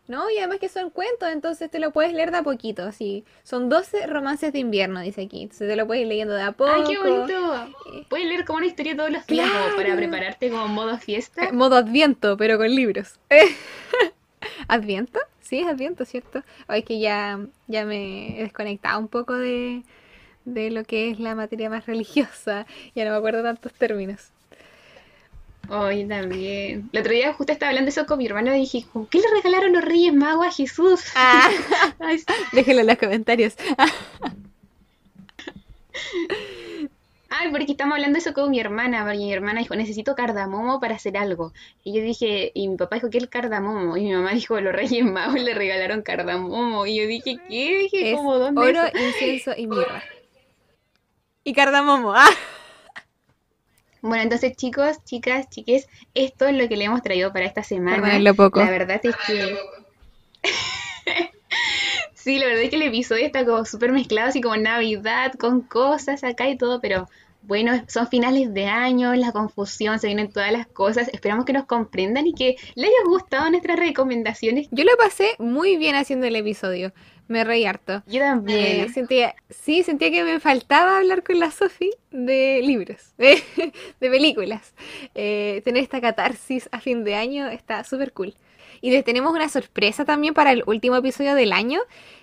No, 0.06 0.28
y 0.28 0.36
además 0.36 0.58
que 0.58 0.68
son 0.68 0.90
cuentos, 0.90 1.30
entonces 1.30 1.70
te 1.70 1.78
lo 1.78 1.90
puedes 1.90 2.12
leer 2.12 2.30
de 2.30 2.38
a 2.38 2.42
poquito, 2.42 2.82
así. 2.82 3.24
Son 3.42 3.70
12 3.70 4.06
romances 4.06 4.52
de 4.52 4.58
invierno, 4.58 5.00
dice 5.00 5.22
aquí. 5.22 5.42
Entonces 5.42 5.66
te 5.66 5.76
lo 5.76 5.86
puedes 5.86 6.02
ir 6.02 6.08
leyendo 6.08 6.34
de 6.34 6.42
a 6.42 6.52
poco. 6.52 6.70
¡Ay, 6.70 6.82
qué 6.86 6.98
bonito! 6.98 8.06
Puedes 8.10 8.26
leer 8.26 8.44
como 8.44 8.58
una 8.58 8.66
historia 8.66 8.94
todos 8.96 9.10
los 9.10 9.26
días, 9.26 9.48
para 9.76 9.96
prepararte 9.96 10.50
como 10.50 10.68
modo 10.68 10.98
fiesta. 10.98 11.46
Eh, 11.46 11.52
Modo 11.52 11.76
Adviento, 11.76 12.36
pero 12.36 12.58
con 12.58 12.74
libros. 12.74 13.18
¿Adviento? 14.68 15.20
Sí, 15.40 15.60
es 15.60 15.66
Adviento, 15.66 16.04
¿cierto? 16.04 16.42
Ay, 16.66 16.82
que 16.82 16.98
ya, 16.98 17.38
ya 17.66 17.84
me 17.84 18.38
he 18.38 18.42
desconectado 18.42 18.98
un 18.98 19.08
poco 19.08 19.34
de, 19.34 19.82
de 20.44 20.70
lo 20.70 20.84
que 20.84 21.10
es 21.10 21.20
la 21.20 21.34
materia 21.34 21.70
más 21.70 21.86
religiosa. 21.86 22.66
Ya 22.94 23.04
no 23.04 23.10
me 23.10 23.16
acuerdo 23.16 23.42
tantos 23.42 23.72
términos. 23.74 24.30
Hoy 25.68 26.04
también. 26.04 26.90
El 26.92 27.00
otro 27.00 27.12
día 27.12 27.32
justo 27.32 27.52
estaba 27.52 27.70
hablando 27.70 27.88
eso 27.88 28.04
con 28.04 28.18
mi 28.18 28.26
hermano 28.26 28.54
y 28.54 28.60
dije, 28.60 28.84
¿con 28.92 29.06
qué 29.06 29.18
le 29.18 29.28
regalaron 29.34 29.72
los 29.72 29.84
Reyes 29.84 30.12
Magos 30.12 30.46
a 30.46 30.52
Jesús? 30.52 31.00
Ah, 31.14 31.50
déjenlo 32.52 32.82
en 32.82 32.86
los 32.86 32.98
comentarios. 32.98 33.54
Ay, 37.36 37.50
porque 37.50 37.72
estamos 37.72 37.94
hablando 37.94 38.16
eso 38.18 38.32
con 38.32 38.50
mi 38.50 38.60
hermana, 38.60 39.02
porque 39.02 39.18
mi 39.18 39.32
hermana 39.32 39.58
dijo, 39.58 39.74
necesito 39.74 40.14
cardamomo 40.14 40.78
para 40.78 40.94
hacer 40.94 41.16
algo. 41.16 41.52
Y 41.82 41.92
yo 41.92 42.00
dije, 42.00 42.52
y 42.54 42.68
mi 42.68 42.76
papá 42.76 42.96
dijo, 42.96 43.10
¿qué 43.10 43.18
es 43.18 43.24
el 43.24 43.28
cardamomo? 43.28 43.96
Y 43.96 44.04
mi 44.04 44.12
mamá 44.12 44.32
dijo, 44.32 44.60
los 44.60 44.72
Reyes 44.72 45.04
Magos 45.04 45.40
le 45.40 45.52
regalaron 45.52 46.02
cardamomo. 46.02 46.86
Y 46.86 46.96
yo 46.96 47.08
dije, 47.08 47.38
¿qué? 47.48 47.78
Dije, 47.78 48.10
Es 48.10 48.16
¿cómo 48.16 48.38
dónde 48.38 48.60
oro, 48.60 48.84
eso? 48.84 48.98
incienso 49.04 49.52
y 49.56 49.66
mirra. 49.66 50.04
Y 51.42 51.52
cardamomo. 51.54 52.14
Ah. 52.14 52.30
Bueno, 54.00 54.22
entonces 54.22 54.54
chicos, 54.56 55.02
chicas, 55.04 55.50
chiques, 55.50 55.88
esto 56.14 56.46
es 56.46 56.54
lo 56.54 56.68
que 56.68 56.76
le 56.76 56.84
hemos 56.84 57.02
traído 57.02 57.32
para 57.32 57.46
esta 57.46 57.64
semana. 57.64 58.32
Poco. 58.34 58.60
La 58.60 58.70
verdad 58.70 59.00
es 59.02 59.16
que... 59.26 59.58
Sí, 62.24 62.38
la 62.38 62.46
verdad 62.46 62.62
es 62.62 62.70
que 62.70 62.76
el 62.76 62.82
episodio 62.82 63.26
está 63.26 63.44
como 63.44 63.66
súper 63.66 63.92
mezclado, 63.92 64.30
así 64.30 64.40
como 64.40 64.56
Navidad, 64.56 65.34
con 65.34 65.60
cosas 65.60 66.24
acá 66.24 66.48
y 66.48 66.56
todo, 66.56 66.80
pero 66.80 67.06
bueno, 67.46 67.84
son 67.88 68.08
finales 68.08 68.52
de 68.54 68.66
año, 68.66 69.14
la 69.14 69.32
confusión, 69.32 69.98
se 69.98 70.06
vienen 70.06 70.30
todas 70.30 70.52
las 70.52 70.66
cosas. 70.66 71.08
Esperamos 71.12 71.44
que 71.44 71.52
nos 71.52 71.66
comprendan 71.66 72.26
y 72.26 72.34
que 72.34 72.56
les 72.74 72.86
haya 72.86 73.04
gustado 73.06 73.50
nuestras 73.50 73.78
recomendaciones. 73.78 74.68
Yo 74.70 74.84
lo 74.84 74.96
pasé 74.96 75.30
muy 75.38 75.76
bien 75.76 75.94
haciendo 75.94 76.26
el 76.26 76.36
episodio. 76.36 76.92
Me 77.26 77.42
reí 77.42 77.64
harto. 77.64 78.02
Yo 78.06 78.20
también. 78.20 78.84
Eh, 78.84 78.88
sentía, 78.92 79.34
sí, 79.48 79.82
sentía 79.82 80.10
que 80.10 80.24
me 80.24 80.40
faltaba 80.40 80.98
hablar 80.98 81.22
con 81.22 81.38
la 81.38 81.50
Sofi 81.50 81.90
de 82.10 82.60
libros, 82.62 83.14
de, 83.18 83.42
de 84.00 84.10
películas. 84.10 84.74
Eh, 85.14 85.62
tener 85.64 85.82
esta 85.82 86.00
catarsis 86.00 86.68
a 86.70 86.80
fin 86.80 87.04
de 87.04 87.14
año 87.14 87.48
está 87.48 87.84
súper 87.84 88.12
cool. 88.12 88.34
Y 88.84 88.90
les 88.90 89.02
tenemos 89.02 89.32
una 89.32 89.48
sorpresa 89.48 90.04
también 90.04 90.34
para 90.34 90.52
el 90.52 90.62
último 90.66 90.96
episodio 90.96 91.34
del 91.34 91.54
año. 91.54 91.80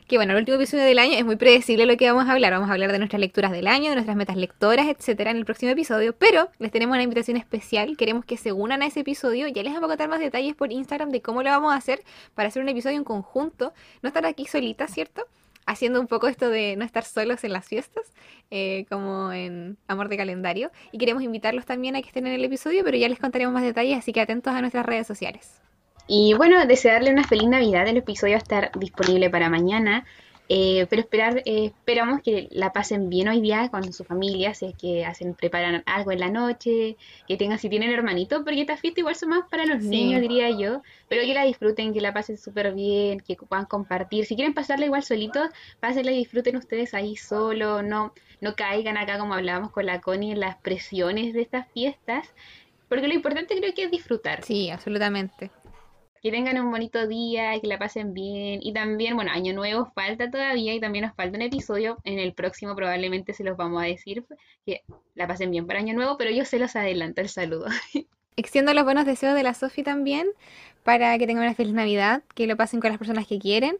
Que 0.08 0.18
bueno, 0.18 0.34
el 0.34 0.38
último 0.38 0.58
episodio 0.58 0.84
del 0.84 1.00
año 1.00 1.14
es 1.14 1.26
muy 1.26 1.36
predecible 1.36 1.88
lo 1.88 1.98
que 1.98 2.06
vamos 2.06 2.30
a 2.30 2.34
hablar. 2.34 2.54
Vamos 2.54 2.70
a 2.70 2.74
hablar 2.74 2.92
de 2.92 3.00
nuestras 3.00 3.20
lecturas 3.20 3.52
del 3.52 3.66
año, 3.66 3.90
de 3.90 3.96
nuestras 3.96 4.16
metas 4.16 4.36
lectoras, 4.36 4.86
etcétera, 4.88 5.32
en 5.32 5.38
el 5.38 5.46
próximo 5.46 5.72
episodio. 5.72 6.14
Pero 6.14 6.50
les 6.60 6.70
tenemos 6.70 6.94
una 6.94 7.02
invitación 7.02 7.36
especial. 7.36 7.98
Queremos 7.98 8.26
que 8.26 8.38
se 8.38 8.52
unan 8.52 8.84
a 8.84 8.86
ese 8.86 9.00
episodio. 9.00 9.48
Ya 9.48 9.64
les 9.64 9.74
vamos 9.74 9.88
a 9.88 9.94
contar 9.94 10.08
más 10.08 10.20
detalles 10.20 10.54
por 10.54 10.72
Instagram 10.72 11.10
de 11.10 11.24
cómo 11.24 11.42
lo 11.42 11.50
vamos 11.50 11.74
a 11.74 11.78
hacer 11.78 12.04
para 12.36 12.50
hacer 12.50 12.62
un 12.62 12.70
episodio 12.70 12.98
en 12.98 13.06
conjunto. 13.06 13.74
No 14.04 14.10
estar 14.10 14.24
aquí 14.28 14.46
solitas, 14.46 14.94
¿cierto? 14.94 15.26
haciendo 15.66 16.00
un 16.00 16.06
poco 16.06 16.28
esto 16.28 16.50
de 16.50 16.76
no 16.76 16.86
estar 16.86 17.06
solos 17.06 17.44
en 17.44 17.54
las 17.54 17.66
fiestas, 17.66 18.14
eh, 18.52 18.86
como 18.88 19.32
en 19.32 19.78
Amor 19.88 20.10
de 20.10 20.18
Calendario. 20.18 20.70
Y 20.92 21.00
queremos 21.00 21.24
invitarlos 21.24 21.66
también 21.66 21.96
a 21.96 22.02
que 22.02 22.10
estén 22.10 22.28
en 22.28 22.34
el 22.34 22.46
episodio, 22.46 22.84
pero 22.84 22.98
ya 22.98 23.10
les 23.10 23.18
contaremos 23.18 23.52
más 23.52 23.64
detalles, 23.64 23.98
así 23.98 24.14
que 24.14 24.22
atentos 24.22 24.54
a 24.54 24.62
nuestras 24.62 24.86
redes 24.86 25.08
sociales. 25.08 25.62
Y 26.14 26.34
bueno, 26.34 26.66
desearle 26.66 27.10
una 27.10 27.24
feliz 27.24 27.48
Navidad. 27.48 27.88
El 27.88 27.96
episodio 27.96 28.34
va 28.34 28.40
a 28.40 28.44
estar 28.44 28.72
disponible 28.78 29.30
para 29.30 29.50
mañana. 29.50 30.06
Eh, 30.50 30.86
pero 30.90 31.04
esperar, 31.04 31.38
eh, 31.46 31.68
esperamos 31.68 32.20
que 32.22 32.50
la 32.52 32.74
pasen 32.74 33.08
bien 33.08 33.30
hoy 33.30 33.40
día 33.40 33.70
con 33.70 33.94
su 33.94 34.04
familia, 34.04 34.54
si 34.54 34.66
es 34.66 34.76
que 34.76 35.06
hacen, 35.06 35.36
preparan 35.36 35.84
algo 35.86 36.12
en 36.12 36.20
la 36.20 36.28
noche, 36.28 36.98
que 37.26 37.38
tengan, 37.38 37.60
si 37.60 37.70
tienen 37.70 37.92
hermanitos, 37.92 38.42
porque 38.44 38.60
estas 38.60 38.82
fiestas 38.82 39.00
igual 39.00 39.16
son 39.16 39.30
más 39.30 39.44
para 39.50 39.66
los 39.66 39.82
Sí. 39.82 39.88
niños, 39.88 40.20
diría 40.20 40.50
yo, 40.50 40.82
pero 41.08 41.22
que 41.22 41.34
la 41.34 41.46
disfruten, 41.46 41.94
que 41.94 42.02
la 42.02 42.14
pasen 42.14 42.38
súper 42.38 42.74
bien, 42.74 43.22
que 43.22 43.38
puedan 43.38 43.64
compartir. 43.64 44.26
Si 44.26 44.36
quieren 44.36 44.54
pasarla 44.54 44.88
igual 44.88 45.04
solitos, 45.04 45.48
pásenla 45.80 46.12
y 46.12 46.18
disfruten 46.18 46.58
ustedes 46.58 46.94
ahí 46.94 47.16
solo, 47.16 47.82
no, 47.84 48.12
no 48.42 48.54
caigan 48.58 48.98
acá 48.98 49.18
como 49.18 49.34
hablábamos 49.36 49.72
con 49.72 49.86
la 49.86 50.02
Connie 50.02 50.34
en 50.34 50.42
las 50.42 50.58
presiones 50.58 51.34
de 51.34 51.44
estas 51.44 51.72
fiestas, 51.72 52.28
porque 52.90 53.08
lo 53.08 53.14
importante 53.14 53.56
creo 53.56 53.74
que 53.74 53.84
es 53.84 53.92
disfrutar. 53.92 54.44
Sí, 54.44 54.70
absolutamente. 54.70 55.50
Que 56.22 56.32
tengan 56.32 56.60
un 56.60 56.70
bonito 56.70 57.08
día 57.08 57.60
que 57.60 57.68
la 57.68 57.80
pasen 57.80 58.14
bien. 58.14 58.60
Y 58.62 58.74
también, 58.74 59.16
bueno, 59.16 59.32
Año 59.32 59.54
Nuevo 59.54 59.92
falta 59.96 60.30
todavía 60.30 60.74
y 60.74 60.80
también 60.80 61.06
nos 61.06 61.16
falta 61.16 61.38
un 61.38 61.42
episodio. 61.42 61.98
En 62.04 62.20
el 62.20 62.34
próximo 62.34 62.76
probablemente 62.76 63.34
se 63.34 63.44
los 63.44 63.58
vamos 63.58 63.82
a 63.82 63.86
decir 63.86 64.26
que 64.66 64.84
la 65.16 65.28
pasen 65.28 65.52
bien 65.52 65.66
para 65.66 65.80
Año 65.80 65.94
Nuevo, 65.94 66.18
pero 66.18 66.30
yo 66.32 66.46
se 66.46 66.60
los 66.60 66.76
adelanto 66.76 67.22
el 67.22 67.30
saludo. 67.30 67.68
Extiendo 68.38 68.74
los 68.74 68.84
buenos 68.84 69.06
deseos 69.06 69.36
de 69.36 69.44
la 69.44 69.54
Sofi 69.54 69.84
también, 69.84 70.28
para 70.84 71.18
que 71.18 71.28
tengan 71.28 71.44
una 71.44 71.54
feliz 71.54 71.74
Navidad, 71.74 72.24
que 72.34 72.48
lo 72.48 72.56
pasen 72.56 72.80
con 72.80 72.90
las 72.90 72.98
personas 72.98 73.28
que 73.28 73.40
quieren, 73.40 73.78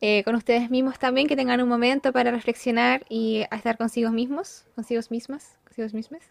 eh, 0.00 0.22
con 0.24 0.34
ustedes 0.34 0.70
mismos 0.70 0.98
también, 0.98 1.26
que 1.26 1.36
tengan 1.36 1.60
un 1.62 1.68
momento 1.68 2.12
para 2.12 2.30
reflexionar 2.30 3.04
y 3.08 3.44
estar 3.50 3.78
consigo 3.78 4.10
mismos, 4.10 4.66
consigo 4.74 5.00
mismas, 5.10 5.58
consigo 5.64 5.88
mismas. 5.94 6.22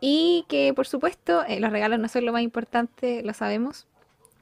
Y 0.00 0.44
que, 0.48 0.74
por 0.74 0.86
supuesto, 0.86 1.44
eh, 1.46 1.60
los 1.60 1.70
regalos 1.70 1.98
no 1.98 2.08
son 2.08 2.26
lo 2.26 2.32
más 2.32 2.42
importante, 2.42 3.22
lo 3.22 3.32
sabemos. 3.34 3.86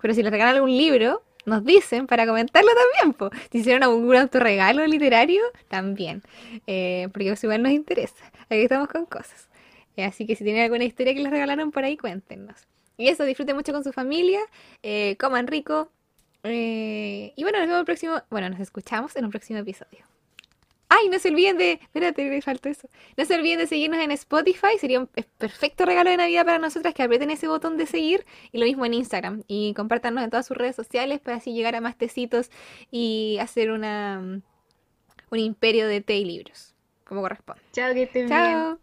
Pero 0.01 0.15
si 0.15 0.23
les 0.23 0.31
regalan 0.31 0.57
algún 0.57 0.77
libro, 0.77 1.23
nos 1.47 1.65
dicen 1.65 2.07
para 2.07 2.27
comentarlo 2.27 2.71
también. 2.75 3.15
po. 3.15 3.31
Si 3.51 3.59
hicieron 3.59 3.83
algún 3.83 4.15
autorregalo 4.17 4.87
literario, 4.87 5.43
también. 5.69 6.23
Eh, 6.67 7.09
porque 7.13 7.31
eso 7.31 7.47
igual 7.47 7.63
nos 7.63 7.73
interesa. 7.73 8.25
Aquí 8.45 8.63
estamos 8.63 8.89
con 8.89 9.07
cosas. 9.07 9.49
Eh, 9.97 10.05
así 10.05 10.27
que 10.27 10.37
si 10.37 10.45
tienen 10.45 10.63
alguna 10.63 10.85
historia 10.85 11.15
que 11.15 11.21
les 11.21 11.31
regalaron 11.31 11.71
por 11.73 11.85
ahí, 11.85 11.97
cuéntenos. 11.97 12.67
Y 12.97 13.09
eso, 13.09 13.25
disfruten 13.25 13.57
mucho 13.57 13.73
con 13.73 13.85
su 13.85 13.93
familia, 13.93 14.41
eh, 14.83 15.17
coman 15.19 15.47
rico. 15.47 15.91
eh, 16.45 17.33
y 17.37 17.43
bueno, 17.43 17.59
nos 17.59 17.67
vemos 17.69 17.81
el 17.81 17.85
próximo. 17.87 18.23
Bueno, 18.31 18.49
nos 18.51 18.61
escuchamos 18.61 19.17
en 19.17 19.25
un 19.25 19.31
próximo 19.31 19.59
episodio. 19.59 20.05
Ay, 20.89 21.09
no 21.11 21.19
se 21.19 21.29
olviden 21.29 21.59
de. 21.59 21.73
Espérate, 21.73 22.29
me 22.29 22.41
faltó 22.41 22.69
eso. 22.69 22.89
No 23.17 23.25
se 23.25 23.35
olviden 23.35 23.59
de 23.59 23.67
seguirnos 23.67 24.01
en 24.01 24.11
Spotify. 24.13 24.79
Sería 24.81 25.01
un 25.01 25.07
perfecto 25.37 25.85
regalo 25.85 26.11
de 26.11 26.17
Navidad 26.17 26.47
para 26.47 26.59
nosotras 26.59 26.95
que 26.95 27.03
aprieten 27.03 27.31
ese 27.31 27.47
botón 27.47 27.77
de 27.77 27.87
seguir. 27.87 28.25
Y 28.53 28.59
lo 28.59 28.65
mismo 28.65 28.87
en 28.87 28.95
Instagram. 28.95 29.43
Y 29.47 29.75
compártanos 29.75 30.25
en 30.25 30.31
todas 30.31 30.47
sus 30.47 30.57
redes 30.57 30.77
sociales 30.77 31.21
para 31.21 31.37
así 31.37 31.53
llegar 31.53 31.77
a 31.77 31.81
más 31.81 31.97
tecitos 31.97 32.51
y 32.91 33.37
hacer 33.41 33.71
una, 33.71 34.41
un 35.31 35.39
imperio 35.39 35.87
de 35.87 36.01
té 36.01 36.17
y 36.17 36.25
libros. 36.25 36.75
Como 37.05 37.21
corresponde. 37.21 37.63
Chao, 37.73 37.93
que 37.93 38.05
estén 38.05 38.27
bien. 38.27 38.39
Chao. 38.39 38.79